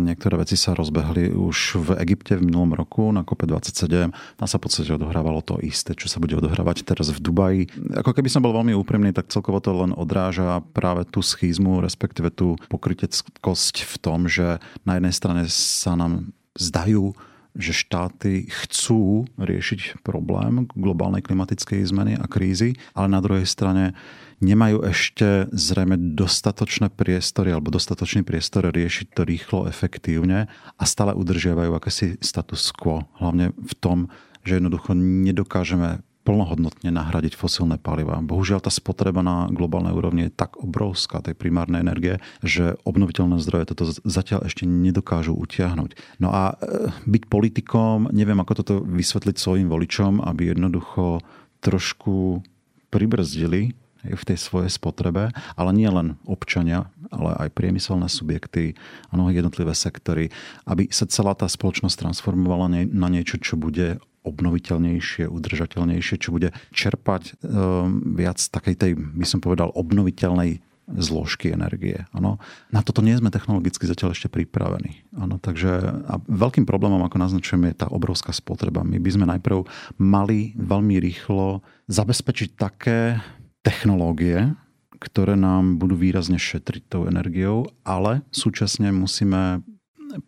niektoré 0.01 0.41
veci 0.41 0.57
sa 0.57 0.73
rozbehli 0.73 1.33
už 1.33 1.83
v 1.83 1.89
Egypte 2.03 2.39
v 2.39 2.47
minulom 2.49 2.73
roku 2.73 3.13
na 3.13 3.27
kope 3.27 3.45
27. 3.45 4.13
Tam 4.13 4.47
sa 4.49 4.57
v 4.57 4.63
podstate 4.65 4.91
odohrávalo 4.97 5.45
to 5.45 5.61
isté, 5.61 5.93
čo 5.93 6.09
sa 6.09 6.21
bude 6.21 6.37
odohrávať 6.39 6.85
teraz 6.87 7.13
v 7.13 7.21
Dubaji. 7.21 7.63
Ako 7.99 8.17
keby 8.17 8.29
som 8.33 8.45
bol 8.45 8.57
veľmi 8.57 8.73
úprimný, 8.73 9.13
tak 9.13 9.29
celkovo 9.29 9.61
to 9.61 9.73
len 9.73 9.93
odráža 9.93 10.65
práve 10.73 11.05
tú 11.09 11.21
schizmu, 11.21 11.85
respektíve 11.85 12.33
tú 12.33 12.57
pokryteckosť 12.73 13.85
v 13.85 13.95
tom, 14.01 14.31
že 14.31 14.61
na 14.89 14.97
jednej 14.97 15.15
strane 15.15 15.43
sa 15.49 15.97
nám 15.97 16.33
zdajú 16.57 17.13
že 17.53 17.77
štáty 17.77 18.49
chcú 18.49 19.29
riešiť 19.37 20.01
problém 20.01 20.65
globálnej 20.73 21.21
klimatickej 21.21 21.85
zmeny 21.85 22.17
a 22.17 22.25
krízy, 22.25 22.81
ale 22.97 23.13
na 23.13 23.21
druhej 23.21 23.45
strane 23.45 23.93
nemajú 24.43 24.83
ešte 24.83 25.47
zrejme 25.55 26.19
dostatočné 26.19 26.91
priestory 26.91 27.55
alebo 27.55 27.71
dostatočný 27.71 28.27
priestor 28.27 28.69
riešiť 28.69 29.07
to 29.15 29.23
rýchlo, 29.23 29.71
efektívne 29.71 30.51
a 30.77 30.83
stále 30.85 31.15
udržiavajú 31.15 31.71
akési 31.73 32.19
status 32.19 32.75
quo. 32.75 33.07
Hlavne 33.23 33.55
v 33.55 33.75
tom, 33.79 34.11
že 34.43 34.59
jednoducho 34.59 34.99
nedokážeme 34.99 36.03
plnohodnotne 36.23 36.95
nahradiť 36.95 37.35
fosílne 37.35 37.83
paliva. 37.83 38.23
Bohužiaľ 38.23 38.63
tá 38.63 38.71
spotreba 38.71 39.27
na 39.27 39.51
globálnej 39.51 39.91
úrovni 39.91 40.31
je 40.31 40.39
tak 40.39 40.55
obrovská 40.55 41.19
tej 41.19 41.35
primárnej 41.35 41.83
energie, 41.83 42.23
že 42.47 42.79
obnoviteľné 42.87 43.43
zdroje 43.43 43.75
toto 43.75 43.91
zatiaľ 44.07 44.47
ešte 44.47 44.63
nedokážu 44.63 45.35
utiahnuť. 45.35 45.99
No 46.23 46.31
a 46.31 46.55
e, 46.55 46.95
byť 47.11 47.23
politikom, 47.27 48.15
neviem 48.15 48.39
ako 48.39 48.53
toto 48.63 48.75
vysvetliť 48.87 49.35
svojim 49.35 49.67
voličom, 49.67 50.23
aby 50.23 50.55
jednoducho 50.55 51.27
trošku 51.59 52.47
pribrzdili 52.95 53.75
v 54.03 54.23
tej 54.27 54.39
svojej 54.39 54.71
spotrebe, 54.71 55.31
ale 55.55 55.71
nie 55.71 55.87
len 55.87 56.19
občania, 56.27 56.91
ale 57.13 57.37
aj 57.39 57.55
priemyselné 57.55 58.11
subjekty 58.11 58.75
a 59.09 59.17
mnohé 59.17 59.39
jednotlivé 59.39 59.73
sektory, 59.77 60.35
aby 60.67 60.91
sa 60.91 61.07
celá 61.07 61.39
tá 61.39 61.47
spoločnosť 61.47 62.09
transformovala 62.09 62.91
na 62.91 63.09
niečo, 63.09 63.39
čo 63.39 63.55
bude 63.55 64.03
obnoviteľnejšie, 64.23 65.27
udržateľnejšie, 65.27 66.17
čo 66.23 66.31
bude 66.31 66.55
čerpať 66.71 67.43
um, 67.43 68.15
viac 68.15 68.39
takej 68.39 68.75
tej, 68.79 68.93
by 68.95 69.27
som 69.27 69.43
povedal, 69.43 69.75
obnoviteľnej 69.75 70.63
zložky 70.99 71.55
energie. 71.55 72.05
Ano. 72.11 72.43
Na 72.75 72.83
toto 72.83 73.01
nie 73.01 73.15
sme 73.15 73.31
technologicky 73.31 73.87
zatiaľ 73.87 74.15
ešte 74.15 74.27
pripravení. 74.27 75.07
Ano, 75.15 75.39
takže 75.39 75.71
a 76.11 76.19
veľkým 76.27 76.67
problémom, 76.67 77.03
ako 77.07 77.23
naznačujem, 77.23 77.71
je 77.71 77.81
tá 77.83 77.87
obrovská 77.89 78.35
spotreba. 78.35 78.83
My 78.83 78.99
by 78.99 79.11
sme 79.11 79.27
najprv 79.31 79.63
mali 79.99 80.55
veľmi 80.59 80.99
rýchlo 80.99 81.63
zabezpečiť 81.87 82.49
také 82.59 83.23
technológie, 83.63 84.55
ktoré 85.03 85.35
nám 85.35 85.83
budú 85.83 85.99
výrazne 85.99 86.39
šetriť 86.39 86.83
tou 86.87 87.03
energiou, 87.11 87.67
ale 87.83 88.23
súčasne 88.31 88.95
musíme 88.95 89.67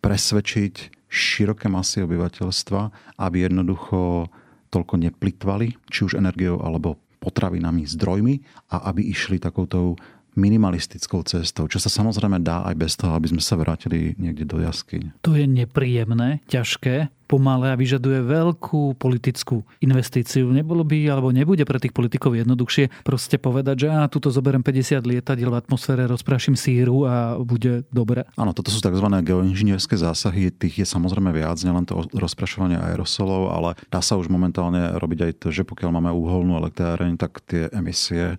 presvedčiť 0.03 1.07
široké 1.07 1.71
masy 1.71 2.03
obyvateľstva, 2.03 2.81
aby 3.21 3.47
jednoducho 3.47 4.27
toľko 4.73 4.95
neplitvali, 4.99 5.71
či 5.87 5.99
už 6.03 6.19
energiou 6.19 6.59
alebo 6.59 6.99
potravinami, 7.23 7.87
zdrojmi 7.87 8.35
a 8.75 8.91
aby 8.91 9.07
išli 9.07 9.39
takoutou 9.39 9.95
minimalistickou 10.35 11.23
cestou, 11.23 11.65
čo 11.71 11.79
sa 11.79 11.87
samozrejme 11.87 12.43
dá 12.43 12.67
aj 12.67 12.75
bez 12.75 12.93
toho, 12.99 13.15
aby 13.15 13.31
sme 13.31 13.41
sa 13.41 13.55
vrátili 13.55 14.13
niekde 14.19 14.43
do 14.43 14.59
jaskyň. 14.59 15.23
To 15.23 15.33
je 15.33 15.47
nepríjemné, 15.47 16.43
ťažké, 16.51 17.09
pomalé 17.25 17.73
a 17.73 17.79
vyžaduje 17.79 18.21
veľkú 18.21 18.95
politickú 19.01 19.65
investíciu. 19.81 20.45
Nebolo 20.53 20.85
by 20.85 21.09
alebo 21.09 21.33
nebude 21.33 21.65
pre 21.65 21.81
tých 21.81 21.91
politikov 21.91 22.37
jednoduchšie 22.37 23.01
proste 23.01 23.41
povedať, 23.41 23.85
že 23.85 23.89
a 23.89 24.05
tuto 24.05 24.29
zoberiem 24.29 24.61
50 24.61 25.01
lietadiel 25.01 25.49
v 25.49 25.57
atmosfére, 25.57 26.05
rozprášim 26.05 26.53
síru 26.53 27.09
a 27.09 27.41
bude 27.41 27.83
dobre. 27.89 28.29
Áno, 28.37 28.53
toto 28.53 28.69
sú 28.69 28.77
tzv. 28.77 29.07
geoinžinierské 29.09 29.97
zásahy, 29.97 30.53
tých 30.53 30.85
je 30.85 30.87
samozrejme 30.87 31.33
viac, 31.33 31.57
nielen 31.65 31.89
to 31.89 32.05
rozprašovanie 32.13 32.77
aerosolov, 32.77 33.49
ale 33.49 33.69
dá 33.89 34.05
sa 34.05 34.21
už 34.21 34.29
momentálne 34.29 34.93
robiť 35.01 35.19
aj 35.25 35.31
to, 35.41 35.47
že 35.49 35.65
pokiaľ 35.65 35.89
máme 35.97 36.11
uholnú 36.13 36.61
elektráreň, 36.61 37.17
tak 37.17 37.41
tie 37.41 37.73
emisie 37.73 38.37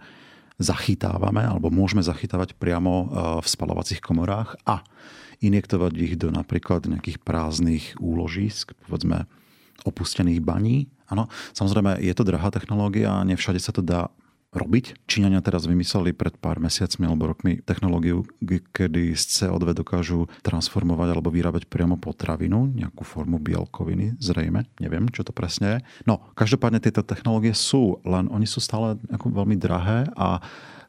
zachytávame 0.56 1.44
alebo 1.44 1.68
môžeme 1.68 2.00
zachytávať 2.00 2.56
priamo 2.56 2.92
e, 2.92 3.06
v 3.44 3.46
spalovacích 3.46 4.00
komorách 4.00 4.56
a 4.64 4.80
injektovať 5.44 5.92
ich 6.00 6.14
do 6.16 6.32
napríklad 6.32 6.88
nejakých 6.88 7.20
prázdnych 7.20 8.00
úložísk, 8.00 8.72
povedzme 8.88 9.28
opustených 9.84 10.40
baní. 10.40 10.88
Áno, 11.12 11.28
samozrejme 11.52 12.00
je 12.00 12.12
to 12.16 12.24
drahá 12.24 12.48
technológia 12.48 13.20
nevšade 13.22 13.60
sa 13.60 13.70
to 13.70 13.84
dá 13.84 14.08
robiť. 14.56 15.06
Číňania 15.06 15.44
teraz 15.44 15.68
vymysleli 15.68 16.16
pred 16.16 16.34
pár 16.40 16.58
mesiacmi 16.58 17.04
alebo 17.04 17.28
rokmi 17.28 17.60
technológiu, 17.62 18.24
kedy 18.72 19.12
z 19.14 19.24
CO2 19.44 19.76
dokážu 19.76 20.26
transformovať 20.40 21.08
alebo 21.12 21.28
vyrábať 21.28 21.68
priamo 21.68 22.00
potravinu, 22.00 22.72
nejakú 22.72 23.04
formu 23.04 23.36
bielkoviny, 23.36 24.16
zrejme, 24.18 24.66
neviem, 24.80 25.06
čo 25.12 25.22
to 25.22 25.30
presne 25.30 25.66
je. 25.66 25.78
No, 26.08 26.24
každopádne 26.34 26.80
tieto 26.80 27.04
technológie 27.04 27.52
sú, 27.52 28.00
len 28.02 28.26
oni 28.32 28.48
sú 28.48 28.58
stále 28.58 28.96
ako 29.12 29.30
veľmi 29.30 29.56
drahé 29.60 30.08
a 30.16 30.40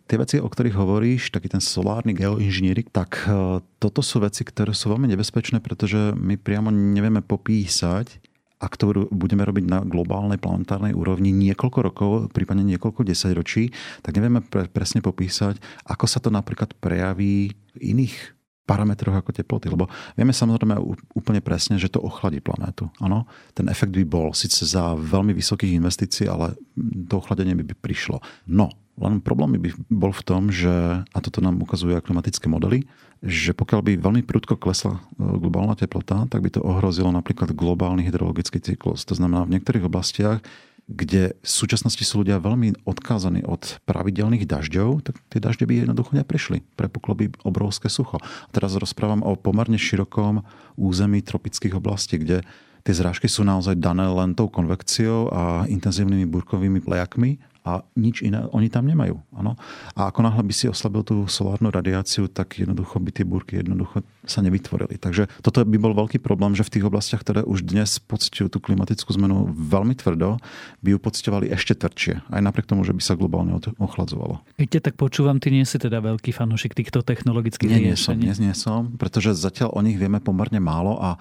tie 0.07 0.17
veci, 0.17 0.35
o 0.39 0.47
ktorých 0.47 0.79
hovoríš, 0.79 1.29
taký 1.35 1.51
ten 1.51 1.59
solárny 1.59 2.15
geoinžinierik, 2.15 2.89
tak 2.95 3.27
e, 3.27 3.59
toto 3.77 3.99
sú 3.99 4.23
veci, 4.23 4.47
ktoré 4.47 4.71
sú 4.71 4.87
veľmi 4.95 5.11
nebezpečné, 5.11 5.59
pretože 5.59 6.15
my 6.15 6.39
priamo 6.39 6.71
nevieme 6.71 7.19
popísať, 7.19 8.23
ak 8.57 8.73
to 8.77 9.05
budeme 9.13 9.45
robiť 9.45 9.65
na 9.69 9.79
globálnej 9.85 10.41
planetárnej 10.41 10.97
úrovni 10.97 11.29
niekoľko 11.29 11.79
rokov, 11.85 12.11
prípadne 12.33 12.65
niekoľko 12.65 13.05
desaťročí, 13.05 13.69
tak 14.01 14.17
nevieme 14.17 14.41
pre, 14.41 14.65
presne 14.65 15.05
popísať, 15.05 15.61
ako 15.85 16.05
sa 16.09 16.17
to 16.17 16.33
napríklad 16.33 16.73
prejaví 16.81 17.53
v 17.53 17.77
iných 17.77 18.37
parametroch 18.67 19.23
ako 19.23 19.31
teploty. 19.31 19.71
Lebo 19.71 19.87
vieme 20.19 20.35
samozrejme 20.35 20.75
úplne 21.15 21.39
presne, 21.39 21.79
že 21.79 21.87
to 21.87 22.03
ochladí 22.03 22.43
planétu. 22.43 22.91
Áno, 22.99 23.23
ten 23.55 23.71
efekt 23.71 23.95
by 23.95 24.03
bol 24.03 24.35
síce 24.35 24.67
za 24.67 24.97
veľmi 24.97 25.31
vysokých 25.31 25.79
investícií, 25.79 26.27
ale 26.27 26.59
to 27.07 27.23
ochladenie 27.23 27.55
by, 27.55 27.63
by 27.63 27.75
prišlo. 27.79 28.19
No, 28.51 28.67
len 28.99 29.23
problém 29.23 29.55
by 29.61 29.71
bol 29.87 30.11
v 30.11 30.25
tom, 30.27 30.49
že, 30.51 31.05
a 31.05 31.17
toto 31.23 31.39
nám 31.39 31.61
ukazujú 31.63 31.95
aj 31.95 32.03
klimatické 32.03 32.51
modely, 32.51 32.83
že 33.21 33.53
pokiaľ 33.57 33.81
by 33.81 33.91
veľmi 33.97 34.21
prudko 34.25 34.57
klesla 34.57 34.97
e, 34.97 35.01
globálna 35.17 35.73
teplota, 35.73 36.29
tak 36.29 36.45
by 36.45 36.49
to 36.53 36.61
ohrozilo 36.61 37.09
napríklad 37.09 37.53
globálny 37.57 38.05
hydrologický 38.05 38.61
cyklus. 38.61 39.05
To 39.09 39.17
znamená, 39.17 39.45
v 39.45 39.57
niektorých 39.57 39.87
oblastiach, 39.89 40.39
kde 40.87 41.35
v 41.43 41.47
súčasnosti 41.47 41.99
sú 41.99 42.23
ľudia 42.23 42.39
veľmi 42.39 42.87
odkázaní 42.87 43.43
od 43.43 43.83
pravidelných 43.83 44.47
dažďov, 44.47 45.03
tak 45.03 45.19
tie 45.27 45.43
dažde 45.43 45.67
by 45.67 45.83
jednoducho 45.83 46.15
neprišli. 46.15 46.63
Prepuklo 46.79 47.11
by 47.11 47.25
obrovské 47.43 47.91
sucho. 47.91 48.23
A 48.23 48.49
teraz 48.55 48.71
rozprávam 48.79 49.19
o 49.19 49.35
pomerne 49.35 49.75
širokom 49.75 50.47
území 50.79 51.19
tropických 51.19 51.75
oblastí, 51.75 52.23
kde 52.23 52.47
tie 52.87 52.93
zrážky 52.95 53.27
sú 53.27 53.43
naozaj 53.43 53.75
dané 53.75 54.07
len 54.07 54.31
tou 54.31 54.47
konvekciou 54.47 55.27
a 55.27 55.67
intenzívnymi 55.67 56.23
burkovými 56.23 56.79
plejakmi 56.79 57.35
a 57.67 57.83
nič 57.99 58.23
iné 58.23 58.47
oni 58.55 58.71
tam 58.71 58.87
nemajú. 58.87 59.19
Ano? 59.35 59.59
A 59.91 60.07
ako 60.07 60.23
náhle 60.23 60.47
by 60.47 60.53
si 60.55 60.71
oslabil 60.71 61.03
tú 61.03 61.27
solárnu 61.27 61.67
radiáciu, 61.67 62.31
tak 62.31 62.55
jednoducho 62.55 63.03
by 63.03 63.11
tie 63.11 63.27
búrky 63.27 63.59
jednoducho 63.59 64.07
sa 64.23 64.39
nevytvorili. 64.39 64.95
Takže 64.95 65.27
toto 65.43 65.67
by 65.67 65.75
bol 65.75 65.91
veľký 65.91 66.23
problém, 66.23 66.55
že 66.55 66.63
v 66.63 66.79
tých 66.79 66.87
oblastiach, 66.87 67.27
ktoré 67.27 67.43
už 67.43 67.67
dnes 67.67 67.99
pocitujú 67.99 68.47
tú 68.47 68.63
klimatickú 68.63 69.11
zmenu 69.19 69.51
veľmi 69.51 69.99
tvrdo, 69.99 70.39
by 70.79 70.95
ju 70.95 70.97
pocitovali 71.03 71.51
ešte 71.51 71.75
tvrdšie. 71.75 72.31
Aj 72.31 72.39
napriek 72.39 72.71
tomu, 72.71 72.87
že 72.87 72.95
by 72.95 73.03
sa 73.03 73.19
globálne 73.19 73.51
ochladzovalo. 73.75 74.39
Keď 74.55 74.79
tak 74.79 74.95
počúvam, 74.95 75.43
ty 75.43 75.51
nie 75.51 75.67
si 75.67 75.75
teda 75.75 75.99
veľký 75.99 76.31
fanúšik 76.31 76.71
týchto 76.71 77.03
technologických 77.03 77.67
nie, 77.67 77.91
nie 77.91 77.97
som, 77.99 78.15
nie, 78.15 78.31
nie 78.31 78.55
som, 78.55 78.95
pretože 78.95 79.35
zatiaľ 79.35 79.75
o 79.75 79.83
nich 79.83 79.99
vieme 79.99 80.23
pomerne 80.23 80.63
málo 80.63 80.95
a 81.03 81.19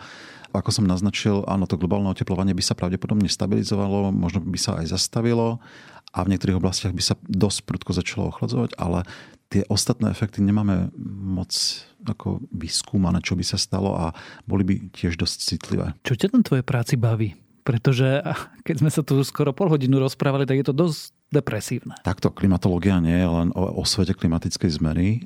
ako 0.57 0.71
som 0.73 0.89
naznačil, 0.89 1.45
áno, 1.45 1.69
to 1.69 1.77
globálne 1.77 2.09
oteplovanie 2.09 2.57
by 2.57 2.65
sa 2.65 2.73
pravdepodobne 2.73 3.29
stabilizovalo, 3.29 4.09
možno 4.09 4.41
by 4.41 4.57
sa 4.57 4.81
aj 4.81 4.97
zastavilo 4.97 5.61
a 6.17 6.25
v 6.25 6.33
niektorých 6.33 6.57
oblastiach 6.57 6.97
by 6.97 7.05
sa 7.05 7.21
dosť 7.29 7.69
prudko 7.69 7.93
začalo 7.93 8.33
ochladzovať, 8.33 8.73
ale 8.81 9.05
tie 9.53 9.69
ostatné 9.69 10.09
efekty 10.09 10.41
nemáme 10.41 10.89
moc 11.21 11.53
ako 12.09 12.41
vyskúmané, 12.51 13.21
čo 13.21 13.37
by 13.37 13.45
sa 13.45 13.61
stalo 13.61 13.93
a 13.93 14.17
boli 14.49 14.65
by 14.65 14.75
tiež 14.97 15.21
dosť 15.21 15.37
citlivé. 15.45 15.93
Čo 16.03 16.17
ťa 16.17 16.33
tam 16.33 16.43
tvoje 16.43 16.65
práci 16.65 16.97
baví? 16.97 17.37
Pretože 17.67 18.23
keď 18.63 18.77
sme 18.79 18.91
sa 18.95 19.03
tu 19.03 19.19
skoro 19.27 19.51
pol 19.51 19.67
hodinu 19.67 19.99
rozprávali, 19.99 20.47
tak 20.47 20.63
je 20.63 20.67
to 20.71 20.75
dosť 20.75 21.11
depresívne. 21.35 21.99
Takto 22.07 22.31
klimatológia 22.31 23.03
nie 23.03 23.19
je 23.19 23.27
len 23.27 23.49
o, 23.51 23.83
o 23.83 23.83
svete 23.83 24.15
klimatickej 24.15 24.71
zmeny. 24.79 25.07
E, 25.11 25.21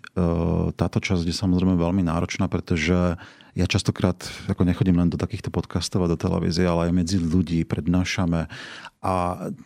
táto 0.73 0.97
časť 0.97 1.29
je 1.29 1.37
samozrejme 1.37 1.77
veľmi 1.77 2.01
náročná, 2.01 2.49
pretože 2.49 3.21
ja 3.53 3.67
častokrát 3.69 4.17
ako 4.49 4.65
nechodím 4.65 4.97
len 4.97 5.13
do 5.13 5.21
takýchto 5.21 5.53
podcastov 5.53 6.09
a 6.09 6.11
do 6.11 6.17
televízie, 6.17 6.65
ale 6.65 6.89
aj 6.89 6.97
medzi 6.97 7.17
ľudí 7.21 7.69
prednášame 7.69 8.49
a 9.05 9.15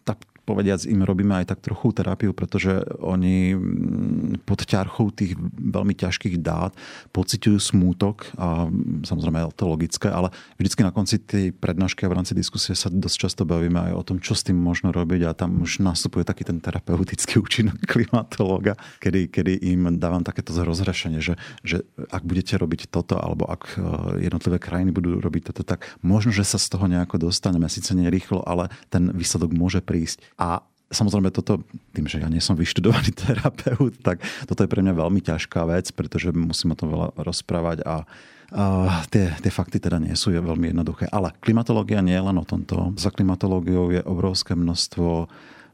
tá 0.03 0.19
povediac 0.45 0.85
im 0.85 1.01
robíme 1.03 1.35
aj 1.43 1.57
tak 1.57 1.65
trochu 1.65 1.97
terapiu, 1.97 2.37
pretože 2.37 2.85
oni 3.01 3.57
mm, 3.57 4.45
pod 4.45 4.65
ťarchou 4.65 5.11
tých 5.11 5.35
veľmi 5.57 5.97
ťažkých 5.97 6.41
dát 6.45 6.77
pociťujú 7.11 7.59
smútok 7.59 8.37
a 8.37 8.69
samozrejme 9.05 9.41
je 9.41 9.57
to 9.57 9.65
logické, 9.65 10.09
ale 10.13 10.29
vždycky 10.61 10.81
na 10.85 10.93
konci 10.93 11.17
tej 11.19 11.57
prednášky 11.57 12.05
a 12.05 12.13
v 12.13 12.17
rámci 12.21 12.37
diskusie 12.37 12.77
sa 12.77 12.93
dosť 12.93 13.17
často 13.17 13.43
bavíme 13.49 13.91
aj 13.91 13.93
o 13.97 14.03
tom, 14.05 14.17
čo 14.21 14.37
s 14.37 14.45
tým 14.45 14.61
možno 14.61 14.93
robiť 14.93 15.29
a 15.29 15.37
tam 15.37 15.65
už 15.65 15.81
nastupuje 15.81 16.29
taký 16.29 16.45
ten 16.45 16.61
terapeutický 16.61 17.41
účinok 17.45 17.81
klimatológa, 17.89 18.77
kedy, 19.01 19.33
kedy 19.33 19.53
im 19.73 19.97
dávam 19.97 20.21
takéto 20.21 20.53
rozhrešenie, 20.55 21.25
že, 21.25 21.41
že 21.65 21.83
ak 22.13 22.23
budete 22.23 22.61
robiť 22.61 22.93
toto 22.93 23.17
alebo 23.17 23.49
ak 23.49 23.63
e, 23.75 24.29
jednotlivé 24.29 24.61
krajiny 24.61 24.93
budú 24.93 25.19
robiť 25.19 25.51
toto, 25.51 25.63
tak 25.65 25.89
možno, 26.05 26.31
že 26.31 26.45
sa 26.45 26.61
z 26.61 26.69
toho 26.69 26.87
nejako 26.87 27.31
dostaneme, 27.31 27.67
síce 27.73 27.97
nerýchlo, 27.97 28.45
ale 28.45 28.69
ten 28.93 29.09
výsledok 29.11 29.51
môže 29.57 29.81
prísť. 29.81 30.21
A 30.39 30.63
samozrejme 30.91 31.35
toto, 31.35 31.63
tým, 31.91 32.07
že 32.07 32.23
ja 32.23 32.29
nie 32.31 32.43
som 32.43 32.55
vyštudovaný 32.59 33.11
terapeut, 33.23 33.99
tak 34.03 34.23
toto 34.47 34.63
je 34.65 34.71
pre 34.71 34.81
mňa 34.83 34.95
veľmi 34.95 35.21
ťažká 35.23 35.67
vec, 35.67 35.91
pretože 35.95 36.31
musím 36.35 36.75
o 36.75 36.79
tom 36.79 36.95
veľa 36.95 37.09
rozprávať 37.19 37.85
a 37.85 38.07
Uh, 38.55 39.03
tie, 39.11 39.35
tie 39.43 39.51
fakty 39.51 39.83
teda 39.83 39.99
nie 39.99 40.15
sú 40.15 40.31
je 40.31 40.39
veľmi 40.39 40.71
jednoduché. 40.71 41.11
Ale 41.11 41.35
klimatológia 41.43 42.05
nie 42.05 42.15
je 42.15 42.23
len 42.23 42.39
o 42.39 42.47
tomto. 42.47 42.95
Za 42.95 43.11
klimatológiou 43.11 43.91
je 43.91 43.99
obrovské 44.05 44.55
množstvo, 44.55 45.27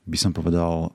by 0.08 0.16
som 0.16 0.32
povedal, 0.32 0.94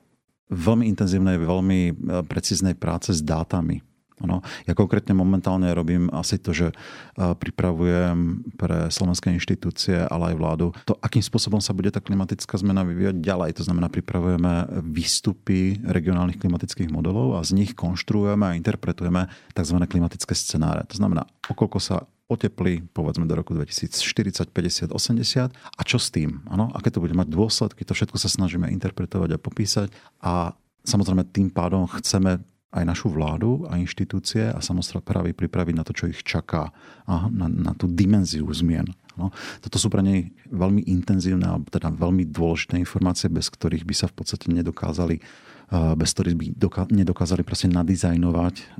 veľmi 0.50 0.86
intenzívnej, 0.86 1.38
veľmi 1.38 1.80
e, 1.90 1.92
precíznej 2.26 2.74
práce 2.74 3.14
s 3.14 3.22
dátami. 3.22 3.82
Ano, 4.24 4.40
ja 4.64 4.72
konkrétne 4.72 5.12
momentálne 5.12 5.68
robím 5.76 6.08
asi 6.08 6.40
to, 6.40 6.56
že 6.56 6.72
pripravujem 7.16 8.48
pre 8.56 8.88
slovenské 8.88 9.28
inštitúcie, 9.36 10.08
ale 10.08 10.32
aj 10.32 10.36
vládu, 10.40 10.66
to, 10.88 10.96
akým 11.04 11.20
spôsobom 11.20 11.60
sa 11.60 11.76
bude 11.76 11.92
tá 11.92 12.00
klimatická 12.00 12.56
zmena 12.56 12.80
vyvíjať 12.80 13.20
ďalej. 13.20 13.60
To 13.60 13.68
znamená, 13.68 13.92
pripravujeme 13.92 14.80
výstupy 14.88 15.84
regionálnych 15.84 16.40
klimatických 16.40 16.88
modelov 16.88 17.36
a 17.36 17.44
z 17.44 17.60
nich 17.60 17.76
konštruujeme 17.76 18.44
a 18.48 18.56
interpretujeme 18.56 19.28
tzv. 19.52 19.76
klimatické 19.84 20.32
scenáre. 20.32 20.88
To 20.88 20.96
znamená, 20.96 21.28
okolko 21.52 21.76
sa 21.76 22.08
oteplí, 22.26 22.88
povedzme 22.96 23.28
do 23.28 23.36
roku 23.36 23.52
2040, 23.52 24.48
50, 24.50 24.96
80 24.96 25.52
a 25.52 25.80
čo 25.84 26.00
s 26.00 26.08
tým? 26.08 26.40
Ano, 26.48 26.72
aké 26.72 26.88
to 26.88 27.04
bude 27.04 27.12
mať 27.12 27.28
dôsledky, 27.28 27.84
to 27.84 27.92
všetko 27.92 28.16
sa 28.16 28.32
snažíme 28.32 28.66
interpretovať 28.72 29.36
a 29.36 29.42
popísať 29.44 29.88
a 30.24 30.56
samozrejme 30.82 31.22
tým 31.30 31.52
pádom 31.52 31.84
chceme 32.00 32.40
aj 32.76 32.84
našu 32.84 33.08
vládu 33.08 33.64
a 33.72 33.80
inštitúcie 33.80 34.52
a 34.52 34.60
samozprávy 34.60 35.32
pripraviť 35.32 35.74
na 35.74 35.84
to, 35.84 35.96
čo 35.96 36.12
ich 36.12 36.20
čaká, 36.20 36.70
a 37.08 37.32
na, 37.32 37.48
na 37.48 37.72
tú 37.72 37.88
dimenziu 37.88 38.44
zmien. 38.52 38.92
No, 39.16 39.32
toto 39.64 39.80
sú 39.80 39.88
pre 39.88 40.04
nej 40.04 40.28
veľmi 40.52 40.84
intenzívne 40.92 41.48
a 41.48 41.56
teda 41.56 41.88
veľmi 41.88 42.28
dôležité 42.28 42.76
informácie, 42.76 43.32
bez 43.32 43.48
ktorých 43.48 43.88
by 43.88 43.94
sa 43.96 44.06
v 44.12 44.14
podstate 44.20 44.52
nedokázali 44.52 45.24
bez 45.72 46.14
ktorých 46.14 46.36
by 46.38 46.46
nedokázali 46.94 47.42
proste 47.42 47.66
nadizajnovať 47.66 48.78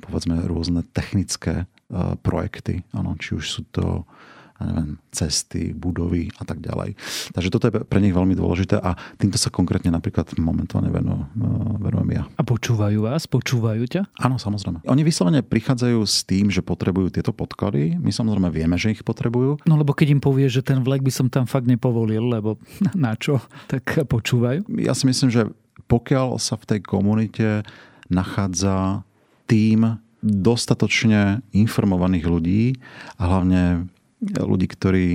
povedzme 0.00 0.40
rôzne 0.48 0.80
technické 0.96 1.68
projekty. 2.24 2.88
Ano, 2.96 3.20
či 3.20 3.36
už 3.36 3.44
sú 3.44 3.62
to 3.68 4.08
neviem, 4.66 4.98
cesty, 5.10 5.74
budovy 5.74 6.30
a 6.38 6.44
tak 6.46 6.62
ďalej. 6.62 6.94
Takže 7.34 7.48
toto 7.52 7.64
je 7.68 7.72
pre 7.84 8.00
nich 8.00 8.14
veľmi 8.14 8.36
dôležité 8.36 8.78
a 8.78 8.94
týmto 9.18 9.36
sa 9.36 9.52
konkrétne 9.52 9.90
napríklad 9.92 10.28
momentálne 10.38 10.88
venujem 10.92 12.10
ja. 12.12 12.22
A 12.36 12.42
počúvajú 12.44 13.08
vás? 13.08 13.24
Počúvajú 13.26 13.82
ťa? 13.88 14.02
Áno, 14.20 14.36
samozrejme. 14.36 14.84
Oni 14.86 15.02
vyslovene 15.02 15.40
prichádzajú 15.40 15.98
s 16.04 16.22
tým, 16.26 16.52
že 16.52 16.60
potrebujú 16.60 17.12
tieto 17.12 17.32
podklady. 17.32 17.96
My 17.98 18.12
samozrejme 18.12 18.48
vieme, 18.52 18.76
že 18.76 18.92
ich 18.92 19.02
potrebujú. 19.02 19.62
No 19.64 19.74
lebo 19.78 19.96
keď 19.96 20.14
im 20.16 20.20
povie, 20.22 20.46
že 20.52 20.64
ten 20.64 20.80
vlek 20.84 21.02
by 21.02 21.12
som 21.12 21.26
tam 21.32 21.48
fakt 21.48 21.66
nepovolil, 21.66 22.22
lebo 22.28 22.60
na 22.94 23.16
čo, 23.16 23.40
tak 23.66 24.06
počúvajú. 24.06 24.68
Ja 24.80 24.92
si 24.92 25.08
myslím, 25.08 25.30
že 25.32 25.48
pokiaľ 25.88 26.40
sa 26.40 26.56
v 26.56 26.68
tej 26.76 26.80
komunite 26.84 27.66
nachádza 28.12 29.04
tým 29.48 30.00
dostatočne 30.22 31.42
informovaných 31.50 32.24
ľudí 32.30 32.62
a 33.18 33.26
hlavne 33.26 33.90
ľudí, 34.22 34.66
ktorí 34.70 35.06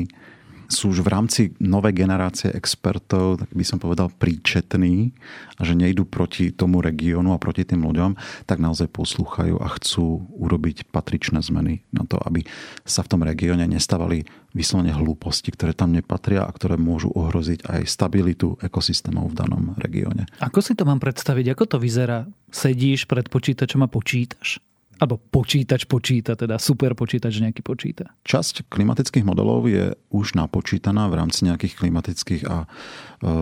sú 0.67 0.91
už 0.91 0.99
v 1.03 1.09
rámci 1.11 1.41
novej 1.63 1.95
generácie 1.95 2.51
expertov, 2.51 3.39
tak 3.39 3.49
by 3.55 3.63
som 3.63 3.79
povedal, 3.79 4.11
príčetní 4.11 5.15
a 5.57 5.61
že 5.63 5.73
nejdú 5.73 6.03
proti 6.03 6.51
tomu 6.51 6.83
regiónu 6.83 7.31
a 7.31 7.41
proti 7.41 7.63
tým 7.63 7.87
ľuďom, 7.87 8.19
tak 8.43 8.59
naozaj 8.59 8.91
poslúchajú 8.91 9.57
a 9.63 9.67
chcú 9.79 10.27
urobiť 10.35 10.91
patričné 10.91 11.39
zmeny 11.39 11.87
na 11.95 12.03
to, 12.03 12.19
aby 12.19 12.43
sa 12.83 13.01
v 13.01 13.09
tom 13.15 13.21
regióne 13.23 13.63
nestávali 13.65 14.27
vyslovene 14.51 14.91
hlúposti, 14.91 15.55
ktoré 15.55 15.71
tam 15.71 15.95
nepatria 15.95 16.43
a 16.43 16.51
ktoré 16.51 16.75
môžu 16.75 17.15
ohroziť 17.15 17.63
aj 17.63 17.81
stabilitu 17.87 18.59
ekosystémov 18.59 19.31
v 19.31 19.37
danom 19.39 19.63
regióne. 19.79 20.27
Ako 20.43 20.59
si 20.59 20.75
to 20.75 20.83
mám 20.83 20.99
predstaviť? 20.99 21.55
Ako 21.55 21.63
to 21.63 21.77
vyzerá? 21.79 22.27
Sedíš 22.51 23.07
pred 23.07 23.31
počítačom 23.31 23.87
a 23.87 23.91
počítaš? 23.91 24.59
Alebo 24.97 25.21
počítač 25.21 25.85
počíta, 25.85 26.33
teda 26.33 26.57
super 26.57 26.97
počítač 26.97 27.37
nejaký 27.37 27.61
počíta. 27.61 28.09
Časť 28.25 28.65
klimatických 28.65 29.21
modelov 29.21 29.69
je 29.69 29.93
už 30.09 30.33
napočítaná 30.33 31.05
v 31.05 31.21
rámci 31.21 31.45
nejakých 31.45 31.77
klimatických 31.77 32.43
a 32.49 32.65
e, 32.65 32.67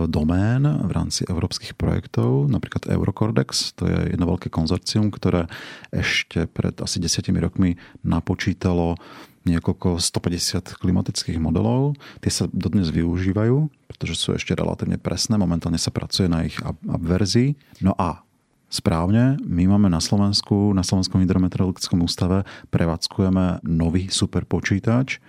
domén, 0.04 0.68
v 0.68 0.92
rámci 0.92 1.24
európskych 1.24 1.72
projektov, 1.80 2.52
napríklad 2.52 2.92
Eurocordex, 2.92 3.72
to 3.72 3.88
je 3.88 4.12
jedno 4.12 4.28
veľké 4.28 4.52
konzorcium, 4.52 5.08
ktoré 5.08 5.48
ešte 5.88 6.44
pred 6.44 6.76
asi 6.76 7.00
desiatimi 7.00 7.40
rokmi 7.40 7.80
napočítalo 8.04 9.00
niekoľko 9.46 10.02
150 10.02 10.82
klimatických 10.82 11.38
modelov. 11.38 11.94
Tie 12.18 12.34
sa 12.34 12.50
dodnes 12.50 12.90
využívajú, 12.90 13.70
pretože 13.86 14.18
sú 14.18 14.34
ešte 14.34 14.58
relatívne 14.58 14.98
presné. 14.98 15.38
Momentálne 15.38 15.78
sa 15.78 15.94
pracuje 15.94 16.26
na 16.26 16.42
ich 16.42 16.58
verzii. 16.82 17.54
No 17.78 17.94
a 17.94 18.25
Správne, 18.66 19.38
my 19.46 19.70
máme 19.70 19.86
na 19.86 20.02
Slovensku, 20.02 20.74
na 20.74 20.82
Slovenskom 20.82 21.22
hydrometeorologickom 21.22 22.02
ústave 22.02 22.42
prevádzkujeme 22.74 23.62
nový 23.62 24.10
superpočítač, 24.10 25.22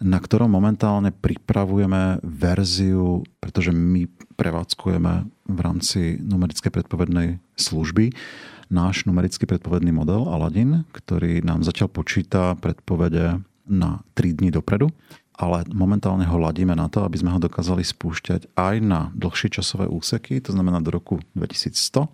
na 0.00 0.16
ktorom 0.16 0.48
momentálne 0.48 1.12
pripravujeme 1.12 2.24
verziu, 2.24 3.20
pretože 3.36 3.68
my 3.68 4.08
prevádzkujeme 4.40 5.12
v 5.44 5.58
rámci 5.60 6.16
numerickej 6.24 6.72
predpovednej 6.72 7.36
služby 7.52 8.16
náš 8.72 9.04
numerický 9.04 9.44
predpovedný 9.44 9.92
model 9.92 10.24
Aladin, 10.24 10.88
ktorý 10.96 11.44
nám 11.44 11.68
zatiaľ 11.68 11.92
počíta 11.92 12.56
predpovede 12.56 13.44
na 13.68 14.00
3 14.16 14.40
dní 14.40 14.48
dopredu 14.48 14.88
ale 15.34 15.66
momentálne 15.74 16.22
ho 16.30 16.38
ladíme 16.38 16.78
na 16.78 16.86
to, 16.86 17.02
aby 17.02 17.18
sme 17.18 17.34
ho 17.34 17.42
dokázali 17.42 17.82
spúšťať 17.82 18.54
aj 18.54 18.74
na 18.78 19.10
dlhšie 19.18 19.50
časové 19.50 19.90
úseky, 19.90 20.38
to 20.38 20.54
znamená 20.54 20.78
do 20.78 20.94
roku 20.94 21.18
2100 21.34 22.06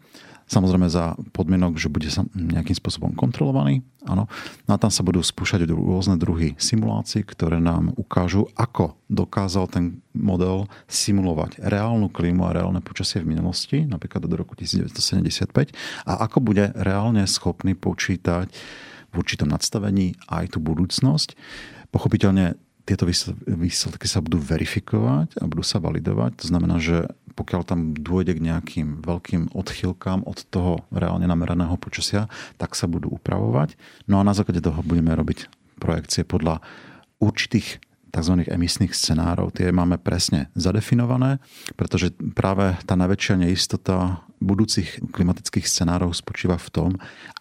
Samozrejme 0.50 0.90
za 0.90 1.14
podmienok, 1.30 1.78
že 1.78 1.86
bude 1.86 2.10
sa 2.10 2.26
nejakým 2.34 2.74
spôsobom 2.74 3.14
kontrolovaný. 3.14 3.86
Áno. 4.02 4.26
No 4.66 4.70
a 4.74 4.82
tam 4.82 4.90
sa 4.90 5.06
budú 5.06 5.22
spúšať 5.22 5.62
rôzne 5.70 6.18
druhy 6.18 6.58
simulácií, 6.58 7.22
ktoré 7.22 7.62
nám 7.62 7.94
ukážu, 7.94 8.50
ako 8.58 8.98
dokázal 9.06 9.70
ten 9.70 10.02
model 10.10 10.66
simulovať 10.90 11.62
reálnu 11.62 12.10
klímu 12.10 12.50
a 12.50 12.54
reálne 12.56 12.82
počasie 12.82 13.22
v 13.22 13.30
minulosti, 13.30 13.86
napríklad 13.86 14.26
do 14.26 14.34
roku 14.34 14.58
1975, 14.58 15.70
a 16.02 16.12
ako 16.26 16.42
bude 16.42 16.74
reálne 16.74 17.22
schopný 17.30 17.78
počítať 17.78 18.50
v 19.10 19.14
určitom 19.14 19.46
nadstavení 19.46 20.18
aj 20.26 20.58
tú 20.58 20.58
budúcnosť. 20.58 21.38
Pochopiteľne 21.94 22.58
tieto 22.88 23.06
výsledky 23.46 24.10
sa 24.10 24.18
budú 24.18 24.42
verifikovať 24.42 25.38
a 25.38 25.46
budú 25.46 25.62
sa 25.62 25.78
validovať. 25.78 26.42
To 26.42 26.46
znamená, 26.50 26.82
že 26.82 27.06
pokiaľ 27.40 27.62
tam 27.64 27.96
dôjde 27.96 28.36
k 28.36 28.44
nejakým 28.44 29.00
veľkým 29.00 29.56
odchýlkám 29.56 30.28
od 30.28 30.44
toho 30.52 30.84
reálne 30.92 31.24
nameraného 31.24 31.80
počasia, 31.80 32.28
tak 32.60 32.76
sa 32.76 32.84
budú 32.84 33.08
upravovať. 33.16 33.80
No 34.04 34.20
a 34.20 34.26
na 34.28 34.36
základe 34.36 34.60
toho 34.60 34.84
budeme 34.84 35.16
robiť 35.16 35.48
projekcie 35.80 36.28
podľa 36.28 36.60
určitých 37.16 37.80
tzv. 38.12 38.44
emisných 38.44 38.92
scenárov. 38.92 39.54
Tie 39.56 39.72
máme 39.72 39.96
presne 39.96 40.52
zadefinované, 40.58 41.40
pretože 41.78 42.12
práve 42.36 42.76
tá 42.84 42.98
najväčšia 42.98 43.40
neistota 43.40 44.20
budúcich 44.42 45.00
klimatických 45.14 45.64
scenárov 45.64 46.12
spočíva 46.12 46.58
v 46.58 46.68
tom, 46.68 46.90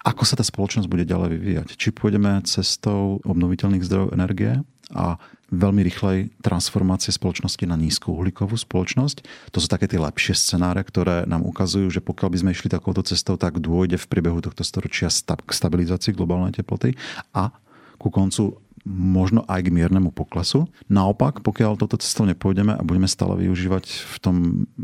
ako 0.05 0.23
sa 0.23 0.37
tá 0.39 0.45
spoločnosť 0.45 0.87
bude 0.87 1.09
ďalej 1.09 1.29
vyvíjať. 1.35 1.67
Či 1.75 1.91
pôjdeme 1.91 2.39
cestou 2.45 3.19
obnoviteľných 3.25 3.83
zdrojov 3.83 4.13
energie 4.13 4.61
a 4.93 5.17
veľmi 5.49 5.81
rýchlej 5.85 6.17
transformácie 6.41 7.13
spoločnosti 7.13 7.61
na 7.65 7.77
nízkouhlíkovú 7.77 8.55
spoločnosť. 8.55 9.25
To 9.53 9.57
sú 9.57 9.67
také 9.69 9.89
tie 9.89 10.01
lepšie 10.01 10.37
scenáre, 10.37 10.81
ktoré 10.85 11.25
nám 11.25 11.45
ukazujú, 11.45 11.89
že 11.89 12.01
pokiaľ 12.01 12.29
by 12.33 12.37
sme 12.41 12.53
išli 12.53 12.69
takouto 12.69 13.01
cestou, 13.01 13.35
tak 13.35 13.57
dôjde 13.61 13.97
v 13.97 14.09
priebehu 14.09 14.39
tohto 14.39 14.61
storočia 14.61 15.09
k 15.09 15.49
stabilizácii 15.49 16.13
globálnej 16.13 16.53
teploty 16.53 16.93
a 17.33 17.53
ku 17.99 18.13
koncu 18.13 18.61
možno 18.89 19.43
aj 19.45 19.67
k 19.67 19.73
miernemu 19.75 20.09
poklesu. 20.15 20.71
Naopak, 20.87 21.43
pokiaľ 21.43 21.75
toto 21.75 21.99
cestou 21.99 22.23
nepôjdeme 22.25 22.73
a 22.73 22.81
budeme 22.81 23.11
stále 23.11 23.35
využívať 23.37 23.85
v 23.85 24.15
tom 24.23 24.35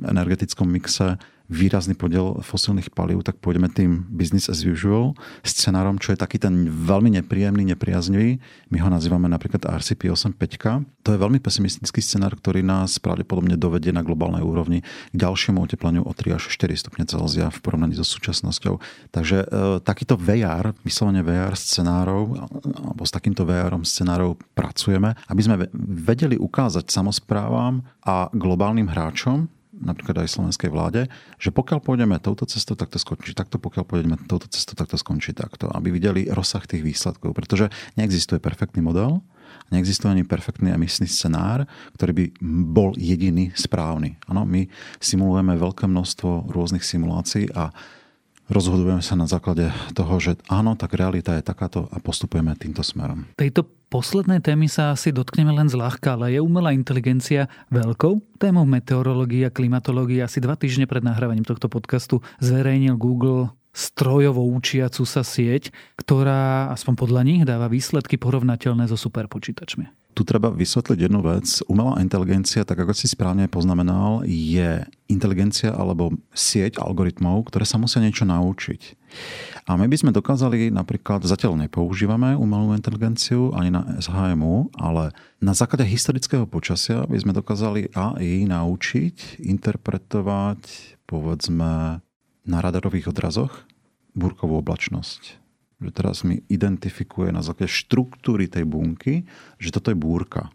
energetickom 0.04 0.68
mixe 0.68 1.16
výrazný 1.48 1.94
podiel 1.94 2.42
fosílnych 2.42 2.90
palív, 2.90 3.22
tak 3.22 3.38
pôjdeme 3.38 3.70
tým 3.70 4.06
business 4.10 4.50
as 4.50 4.66
usual 4.66 5.14
scenárom, 5.46 6.02
čo 6.02 6.14
je 6.14 6.20
taký 6.20 6.42
ten 6.42 6.66
veľmi 6.70 7.22
nepríjemný, 7.22 7.74
nepriaznivý. 7.74 8.42
My 8.74 8.78
ho 8.82 8.90
nazývame 8.90 9.30
napríklad 9.30 9.66
RCP 9.66 10.10
85. 10.10 11.06
To 11.06 11.10
je 11.14 11.22
veľmi 11.22 11.38
pesimistický 11.38 12.02
scenár, 12.02 12.38
ktorý 12.38 12.66
nás 12.66 12.98
pravdepodobne 12.98 13.56
dovedie 13.58 13.94
na 13.94 14.02
globálnej 14.02 14.42
úrovni 14.42 14.82
k 15.14 15.16
ďalšiemu 15.16 15.62
otepleniu 15.62 16.02
o 16.02 16.12
3 16.14 16.38
až 16.38 16.50
4 16.50 16.74
stupne 16.76 17.04
Celzia 17.06 17.54
v 17.54 17.60
porovnaní 17.62 17.94
so 17.94 18.06
súčasnosťou. 18.06 18.82
Takže 19.14 19.38
e, 19.46 19.48
takýto 19.86 20.18
VR, 20.18 20.74
vyslovene 20.82 21.22
VR 21.22 21.54
scenárov, 21.54 22.36
alebo 22.82 23.04
s 23.06 23.14
takýmto 23.14 23.46
VRom 23.46 23.86
scenárov 23.86 24.38
pracujeme, 24.58 25.14
aby 25.30 25.42
sme 25.42 25.70
vedeli 25.78 26.36
ukázať 26.36 26.90
samozprávam 26.90 27.86
a 28.02 28.30
globálnym 28.34 28.90
hráčom, 28.90 29.50
napríklad 29.80 30.24
aj 30.24 30.32
slovenskej 30.32 30.70
vláde, 30.72 31.12
že 31.36 31.52
pokiaľ 31.52 31.80
pôjdeme 31.84 32.16
touto 32.24 32.48
cestou, 32.48 32.80
tak 32.80 32.92
to 32.92 33.00
skončí 33.00 33.36
takto, 33.36 33.60
pokiaľ 33.60 33.84
pôjdeme 33.84 34.16
touto 34.26 34.48
cestou, 34.48 34.74
tak 34.80 34.88
to 34.88 34.98
skončí 34.98 35.36
takto. 35.36 35.68
Aby 35.72 35.92
videli 35.96 36.32
rozsah 36.32 36.64
tých 36.64 36.82
výsledkov. 36.82 37.36
Pretože 37.36 37.68
neexistuje 38.00 38.40
perfektný 38.40 38.80
model, 38.80 39.20
neexistuje 39.70 40.12
ani 40.16 40.24
perfektný 40.24 40.72
emisný 40.72 41.10
scenár, 41.10 41.68
ktorý 42.00 42.12
by 42.14 42.26
bol 42.72 42.96
jediný 42.96 43.52
správny. 43.54 44.18
Ano, 44.32 44.48
my 44.48 44.68
simulujeme 45.02 45.58
veľké 45.60 45.86
množstvo 45.90 46.50
rôznych 46.52 46.84
simulácií 46.86 47.52
a 47.52 47.70
rozhodujeme 48.50 49.02
sa 49.02 49.18
na 49.18 49.26
základe 49.26 49.70
toho, 49.98 50.18
že 50.22 50.38
áno, 50.50 50.78
tak 50.78 50.94
realita 50.94 51.34
je 51.38 51.44
takáto 51.46 51.90
a 51.90 51.98
postupujeme 52.02 52.54
týmto 52.58 52.86
smerom. 52.86 53.26
Tejto 53.38 53.66
poslednej 53.90 54.42
témy 54.42 54.68
sa 54.68 54.94
asi 54.94 55.14
dotkneme 55.14 55.54
len 55.54 55.70
zľahka, 55.72 56.18
ale 56.18 56.38
je 56.38 56.40
umelá 56.42 56.74
inteligencia 56.74 57.48
veľkou 57.72 58.42
témou 58.42 58.68
meteorológie 58.68 59.48
a 59.48 59.54
klimatológie. 59.54 60.22
Asi 60.22 60.42
dva 60.42 60.60
týždne 60.60 60.90
pred 60.90 61.06
nahrávaním 61.06 61.46
tohto 61.48 61.72
podcastu 61.72 62.22
zverejnil 62.44 62.98
Google 63.00 63.54
strojovo 63.76 64.40
učiacu 64.56 65.04
sa 65.04 65.20
sieť, 65.20 65.76
ktorá 66.00 66.72
aspoň 66.72 66.94
podľa 66.96 67.22
nich 67.28 67.42
dáva 67.44 67.68
výsledky 67.68 68.16
porovnateľné 68.16 68.88
so 68.88 68.96
superpočítačmi 68.96 70.05
tu 70.16 70.24
treba 70.24 70.48
vysvetliť 70.48 71.12
jednu 71.12 71.20
vec. 71.20 71.60
Umelá 71.68 72.00
inteligencia, 72.00 72.64
tak 72.64 72.80
ako 72.80 72.96
si 72.96 73.12
správne 73.12 73.52
poznamenal, 73.52 74.24
je 74.24 74.88
inteligencia 75.12 75.76
alebo 75.76 76.16
sieť 76.32 76.80
algoritmov, 76.80 77.52
ktoré 77.52 77.68
sa 77.68 77.76
musia 77.76 78.00
niečo 78.00 78.24
naučiť. 78.24 78.96
A 79.68 79.76
my 79.76 79.92
by 79.92 79.98
sme 80.00 80.16
dokázali 80.16 80.72
napríklad, 80.72 81.28
zatiaľ 81.28 81.60
nepoužívame 81.68 82.34
umelú 82.40 82.72
inteligenciu 82.72 83.52
ani 83.52 83.76
na 83.76 84.00
SHMU, 84.00 84.72
ale 84.80 85.12
na 85.44 85.52
základe 85.52 85.84
historického 85.84 86.48
počasia 86.48 87.04
by 87.06 87.18
sme 87.20 87.36
dokázali 87.36 87.92
AI 87.92 88.48
naučiť 88.48 89.44
interpretovať, 89.44 90.62
povedzme, 91.06 92.00
na 92.46 92.58
radarových 92.64 93.12
odrazoch 93.12 93.68
búrkovú 94.16 94.64
oblačnosť 94.64 95.45
že 95.82 95.92
teraz 95.92 96.24
mi 96.24 96.42
identifikuje 96.48 97.32
na 97.36 97.44
základe 97.44 97.72
štruktúry 97.72 98.48
tej 98.48 98.64
bunky, 98.64 99.28
že 99.60 99.74
toto 99.76 99.92
je 99.92 99.98
búrka. 99.98 100.50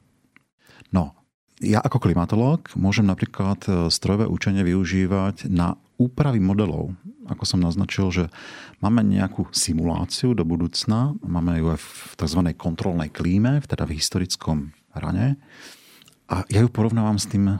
No, 0.90 1.14
ja 1.60 1.84
ako 1.84 2.00
klimatológ 2.00 2.72
môžem 2.72 3.04
napríklad 3.04 3.60
e, 3.68 3.92
strojové 3.92 4.24
učenie 4.24 4.64
využívať 4.64 5.52
na 5.52 5.76
úpravy 6.00 6.40
modelov. 6.40 6.96
Ako 7.28 7.44
som 7.44 7.60
naznačil, 7.60 8.08
že 8.08 8.24
máme 8.80 9.04
nejakú 9.04 9.52
simuláciu 9.52 10.32
do 10.32 10.48
budúcna, 10.48 11.12
máme 11.20 11.60
ju 11.60 11.76
aj 11.76 11.80
v 11.84 12.12
tzv. 12.16 12.40
kontrolnej 12.56 13.12
klíme, 13.12 13.60
teda 13.68 13.84
v 13.84 14.00
historickom 14.00 14.72
rane. 14.96 15.36
A 16.30 16.46
ja 16.46 16.62
ju 16.62 16.70
porovnávam 16.70 17.18
s 17.18 17.26
tým 17.26 17.50
uh, 17.50 17.58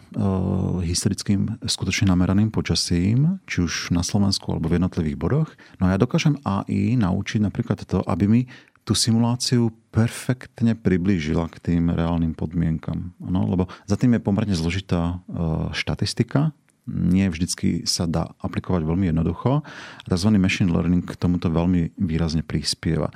historickým 0.79 1.59
skutočne 1.67 2.15
nameraným 2.15 2.55
počasím, 2.55 3.43
či 3.51 3.67
už 3.67 3.91
na 3.91 4.07
Slovensku 4.07 4.47
alebo 4.55 4.71
v 4.71 4.79
jednotlivých 4.79 5.19
bodoch. 5.19 5.51
No 5.83 5.91
a 5.91 5.93
ja 5.95 5.99
dokážem 5.99 6.39
AI 6.47 6.95
naučiť 6.95 7.43
napríklad 7.43 7.83
to, 7.83 7.99
aby 8.07 8.31
mi 8.31 8.41
tú 8.87 8.95
simuláciu 8.95 9.75
perfektne 9.91 10.79
priblížila 10.79 11.51
k 11.51 11.59
tým 11.59 11.91
reálnym 11.91 12.39
podmienkam. 12.39 13.11
Ano, 13.19 13.51
lebo 13.51 13.67
za 13.91 13.99
tým 13.99 14.15
je 14.15 14.23
pomerne 14.23 14.55
zložitá 14.55 15.19
uh, 15.19 15.75
štatistika, 15.75 16.55
nie 16.87 17.27
vždycky 17.27 17.87
sa 17.91 18.07
dá 18.07 18.39
aplikovať 18.39 18.87
veľmi 18.87 19.11
jednoducho. 19.11 19.67
Tzv. 20.07 20.31
machine 20.39 20.71
learning 20.71 21.07
k 21.07 21.19
tomuto 21.19 21.51
veľmi 21.51 21.99
výrazne 21.99 22.47
prispieva. 22.47 23.11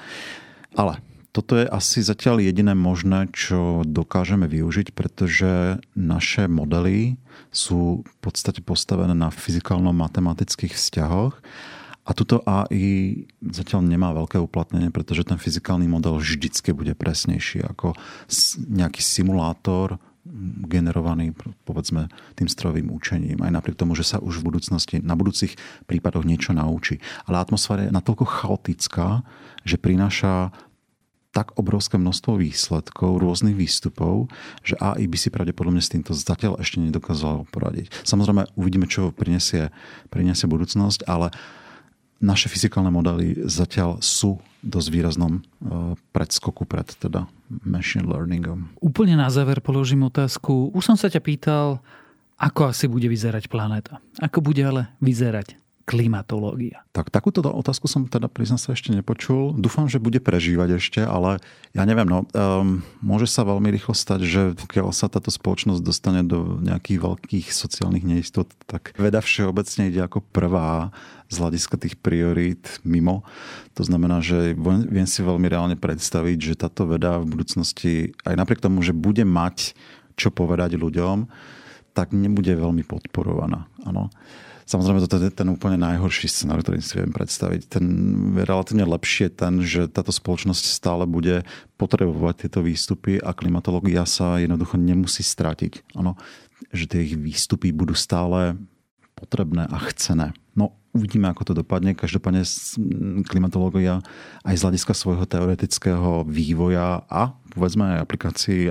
Ale 0.74 0.98
toto 1.34 1.58
je 1.58 1.66
asi 1.66 1.98
zatiaľ 1.98 2.38
jediné 2.38 2.78
možné, 2.78 3.26
čo 3.34 3.82
dokážeme 3.82 4.46
využiť, 4.46 4.94
pretože 4.94 5.82
naše 5.98 6.46
modely 6.46 7.18
sú 7.50 8.06
v 8.06 8.16
podstate 8.22 8.62
postavené 8.62 9.18
na 9.18 9.34
fyzikálno-matematických 9.34 10.78
vzťahoch 10.78 11.34
a 12.04 12.10
tuto 12.14 12.44
AI 12.46 13.26
zatiaľ 13.42 13.82
nemá 13.82 14.14
veľké 14.14 14.38
uplatnenie, 14.38 14.94
pretože 14.94 15.26
ten 15.26 15.40
fyzikálny 15.40 15.90
model 15.90 16.22
vždycky 16.22 16.70
bude 16.70 16.94
presnejší 16.94 17.66
ako 17.66 17.98
nejaký 18.70 19.02
simulátor 19.02 19.98
generovaný 20.68 21.36
povedzme 21.68 22.08
tým 22.36 22.48
strojovým 22.48 22.88
učením. 22.88 23.44
Aj 23.44 23.52
napriek 23.52 23.76
tomu, 23.76 23.92
že 23.92 24.08
sa 24.08 24.20
už 24.20 24.40
v 24.40 24.46
budúcnosti, 24.52 24.96
na 25.04 25.16
budúcich 25.16 25.56
prípadoch 25.84 26.24
niečo 26.24 26.56
naučí. 26.56 27.00
Ale 27.28 27.40
atmosféra 27.40 27.88
je 27.88 27.92
natoľko 27.92 28.24
chaotická, 28.24 29.20
že 29.68 29.76
prináša 29.76 30.52
tak 31.34 31.58
obrovské 31.58 31.98
množstvo 31.98 32.38
výsledkov, 32.38 33.18
rôznych 33.18 33.58
výstupov, 33.58 34.30
že 34.62 34.78
AI 34.78 35.10
by 35.10 35.18
si 35.18 35.34
pravdepodobne 35.34 35.82
s 35.82 35.90
týmto 35.90 36.14
zatiaľ 36.14 36.62
ešte 36.62 36.78
nedokázalo 36.78 37.50
poradiť. 37.50 37.90
Samozrejme, 38.06 38.54
uvidíme, 38.54 38.86
čo 38.86 39.10
prinesie, 39.10 39.74
prinesie 40.14 40.46
budúcnosť, 40.46 41.10
ale 41.10 41.34
naše 42.22 42.46
fyzikálne 42.46 42.94
modely 42.94 43.50
zatiaľ 43.50 43.98
sú 43.98 44.38
dosť 44.62 44.88
výraznom 44.94 45.32
e, 45.34 45.40
predskoku 46.14 46.64
pred 46.64 46.86
teda 46.96 47.26
machine 47.66 48.06
learningom. 48.06 48.70
Úplne 48.78 49.18
na 49.18 49.28
záver 49.28 49.58
položím 49.58 50.06
otázku. 50.06 50.70
Už 50.70 50.86
som 50.86 50.96
sa 50.96 51.10
ťa 51.10 51.20
pýtal, 51.20 51.82
ako 52.38 52.70
asi 52.70 52.86
bude 52.86 53.10
vyzerať 53.10 53.50
planéta. 53.50 53.98
Ako 54.22 54.40
bude 54.40 54.62
ale 54.62 54.94
vyzerať 55.02 55.63
klimatológia? 55.84 56.82
Tak 56.96 57.12
takúto 57.12 57.44
otázku 57.44 57.84
som 57.86 58.08
teda 58.08 58.26
priznám 58.32 58.60
sa 58.60 58.72
ešte 58.72 58.90
nepočul. 58.90 59.52
Dúfam, 59.56 59.86
že 59.86 60.00
bude 60.00 60.18
prežívať 60.18 60.80
ešte, 60.80 61.00
ale 61.04 61.38
ja 61.76 61.84
neviem, 61.84 62.08
no, 62.08 62.24
um, 62.32 62.80
môže 63.04 63.28
sa 63.28 63.44
veľmi 63.44 63.68
rýchlo 63.68 63.92
stať, 63.92 64.20
že 64.24 64.42
pokiaľ 64.56 64.90
sa 64.96 65.12
táto 65.12 65.28
spoločnosť 65.28 65.84
dostane 65.84 66.24
do 66.24 66.58
nejakých 66.64 66.98
veľkých 67.04 67.46
sociálnych 67.52 68.04
neistot, 68.04 68.48
tak 68.64 68.96
veda 68.96 69.20
všeobecne 69.20 69.92
ide 69.92 70.00
ako 70.00 70.24
prvá 70.32 70.90
z 71.28 71.40
hľadiska 71.40 71.76
tých 71.80 71.94
priorít 72.00 72.80
mimo. 72.84 73.24
To 73.76 73.82
znamená, 73.82 74.20
že 74.20 74.56
viem 74.88 75.08
si 75.08 75.20
veľmi 75.20 75.48
reálne 75.48 75.76
predstaviť, 75.76 76.38
že 76.40 76.60
táto 76.60 76.88
veda 76.88 77.20
v 77.20 77.28
budúcnosti, 77.28 78.16
aj 78.24 78.34
napriek 78.38 78.64
tomu, 78.64 78.80
že 78.80 78.96
bude 78.96 79.24
mať 79.24 79.76
čo 80.14 80.30
povedať 80.30 80.78
ľuďom, 80.78 81.26
tak 81.94 82.10
nebude 82.14 82.50
veľmi 82.54 82.82
podporovaná. 82.86 83.66
Ano. 83.86 84.10
Samozrejme, 84.64 85.04
toto 85.04 85.20
je 85.20 85.28
ten 85.28 85.48
úplne 85.52 85.76
najhorší 85.76 86.24
scenár, 86.24 86.64
ktorý 86.64 86.80
si 86.80 86.96
viem 86.96 87.12
predstaviť. 87.12 87.60
Ten 87.68 87.84
je 88.32 88.44
relatívne 88.48 88.88
lepšie 88.88 89.28
ten, 89.28 89.60
že 89.60 89.92
táto 89.92 90.08
spoločnosť 90.08 90.64
stále 90.64 91.04
bude 91.04 91.44
potrebovať 91.76 92.48
tieto 92.48 92.64
výstupy 92.64 93.20
a 93.20 93.36
klimatológia 93.36 94.08
sa 94.08 94.40
jednoducho 94.40 94.80
nemusí 94.80 95.20
stratiť. 95.20 95.96
Ano, 96.00 96.16
že 96.72 96.88
tie 96.88 97.04
ich 97.04 97.14
výstupy 97.20 97.76
budú 97.76 97.92
stále 97.92 98.56
potrebné 99.14 99.66
a 99.70 99.78
chcené. 99.90 100.34
No, 100.54 100.74
uvidíme, 100.94 101.26
ako 101.30 101.50
to 101.50 101.52
dopadne. 101.62 101.98
Každopádne 101.98 102.46
klimatológia 103.26 104.02
aj 104.46 104.54
z 104.54 104.62
hľadiska 104.62 104.94
svojho 104.94 105.26
teoretického 105.26 106.22
vývoja 106.26 107.02
a 107.10 107.34
povedzme 107.54 107.98
aj 107.98 108.02
aplikácií 108.06 108.70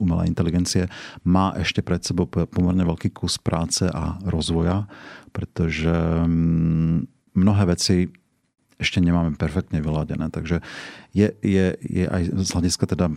umelej 0.00 0.28
inteligencie, 0.28 0.88
má 1.24 1.52
ešte 1.56 1.80
pred 1.80 2.00
sebou 2.04 2.28
pomerne 2.28 2.84
veľký 2.84 3.12
kus 3.12 3.40
práce 3.40 3.88
a 3.88 4.20
rozvoja, 4.24 4.88
pretože 5.32 5.92
mnohé 7.34 7.62
veci 7.68 8.08
ešte 8.76 9.00
nemáme 9.00 9.36
perfektne 9.36 9.80
vyladené. 9.80 10.28
Takže 10.28 10.60
je, 11.16 11.28
je, 11.40 11.66
je 11.80 12.04
aj 12.04 12.22
z 12.32 12.48
hľadiska 12.52 12.84
teda 12.90 13.12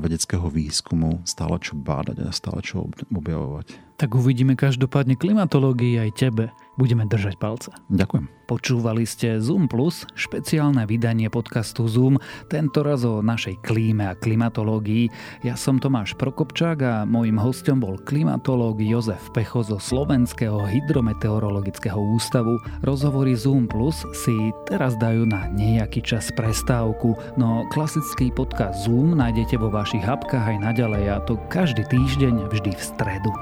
vedeckého 0.00 0.48
výskumu 0.48 1.20
stále 1.28 1.60
čo 1.60 1.76
bádať 1.76 2.24
a 2.24 2.32
stále 2.32 2.64
čo 2.64 2.88
objavovať. 3.12 3.76
Tak 4.00 4.16
uvidíme 4.16 4.56
každopádne 4.56 5.14
klimatológii 5.20 6.00
aj 6.00 6.10
tebe. 6.16 6.44
Budeme 6.80 7.04
držať 7.04 7.36
palce. 7.36 7.68
Ďakujem. 7.92 8.32
Počúvali 8.48 9.04
ste 9.04 9.40
Zoom 9.40 9.68
Plus, 9.68 10.08
špeciálne 10.12 10.84
vydanie 10.88 11.28
podcastu 11.28 11.84
Zoom, 11.88 12.20
tento 12.48 12.80
raz 12.84 13.04
o 13.04 13.20
našej 13.24 13.60
klíme 13.64 14.08
a 14.08 14.16
klimatológii. 14.16 15.08
Ja 15.44 15.56
som 15.56 15.80
Tomáš 15.80 16.16
Prokopčák 16.16 16.78
a 16.84 16.94
môjim 17.04 17.36
hostom 17.36 17.80
bol 17.80 18.00
klimatológ 18.00 18.80
Jozef 18.80 19.20
Pecho 19.36 19.64
zo 19.64 19.76
Slovenského 19.76 20.64
hydrometeorologického 20.64 21.96
ústavu. 21.96 22.56
Rozhovory 22.84 23.36
Zoom 23.36 23.68
Plus 23.68 24.04
si 24.16 24.34
teraz 24.68 24.96
dajú 24.96 25.28
na 25.28 25.48
nejaký 25.52 26.00
čas 26.04 26.28
prestávku, 26.32 27.16
no 27.36 27.68
klasický 27.72 28.32
podcast 28.32 28.84
Zoom 28.84 29.16
nájdete 29.16 29.60
vo 29.60 29.68
vašich 29.68 30.04
hapkách 30.04 30.56
aj 30.56 30.58
naďalej 30.60 31.04
a 31.08 31.16
to 31.24 31.36
každý 31.52 31.84
týždeň 31.88 32.48
vždy 32.48 32.72
v 32.72 32.82
stredu. 32.82 33.32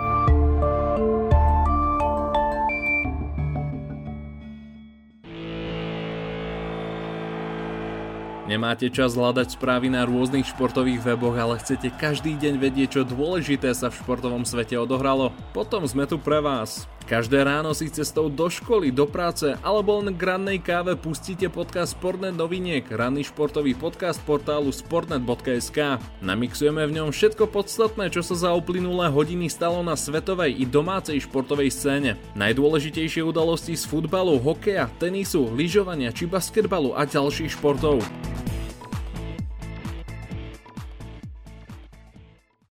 Nemáte 8.51 8.91
čas 8.91 9.15
hľadať 9.15 9.55
správy 9.55 9.95
na 9.95 10.03
rôznych 10.03 10.43
športových 10.43 11.07
weboch, 11.07 11.39
ale 11.39 11.63
chcete 11.63 11.95
každý 11.95 12.35
deň 12.35 12.59
vedieť, 12.59 12.99
čo 12.99 13.03
dôležité 13.07 13.71
sa 13.79 13.95
v 13.95 14.03
športovom 14.03 14.43
svete 14.43 14.75
odohralo? 14.75 15.31
Potom 15.55 15.87
sme 15.87 16.03
tu 16.11 16.19
pre 16.19 16.43
vás. 16.43 16.91
Každé 17.07 17.43
ráno 17.47 17.73
si 17.73 17.89
cestou 17.89 18.29
do 18.29 18.51
školy, 18.51 18.93
do 18.93 19.09
práce 19.09 19.57
alebo 19.65 19.99
len 19.99 20.13
k 20.15 20.23
rannej 20.25 20.59
káve 20.61 20.99
pustíte 20.99 21.49
podcast 21.49 21.97
Sportnet 21.97 22.37
noviniek, 22.37 22.85
ranný 22.87 23.27
športový 23.27 23.77
podcast 23.77 24.21
portálu 24.23 24.69
sportnet.sk. 24.75 26.03
Namixujeme 26.21 26.85
v 26.85 26.95
ňom 27.01 27.09
všetko 27.11 27.49
podstatné, 27.49 28.13
čo 28.13 28.21
sa 28.21 28.37
za 28.37 28.51
uplynulé 28.53 29.09
hodiny 29.09 29.49
stalo 29.49 29.81
na 29.81 29.99
svetovej 29.99 30.55
i 30.61 30.65
domácej 30.69 31.19
športovej 31.25 31.73
scéne. 31.73 32.21
Najdôležitejšie 32.37 33.25
udalosti 33.25 33.75
z 33.75 33.85
futbalu, 33.89 34.37
hokeja, 34.39 34.87
tenisu, 35.01 35.51
lyžovania 35.57 36.13
či 36.15 36.29
basketbalu 36.29 36.95
a 36.95 37.09
ďalších 37.09 37.59
športov. 37.59 38.05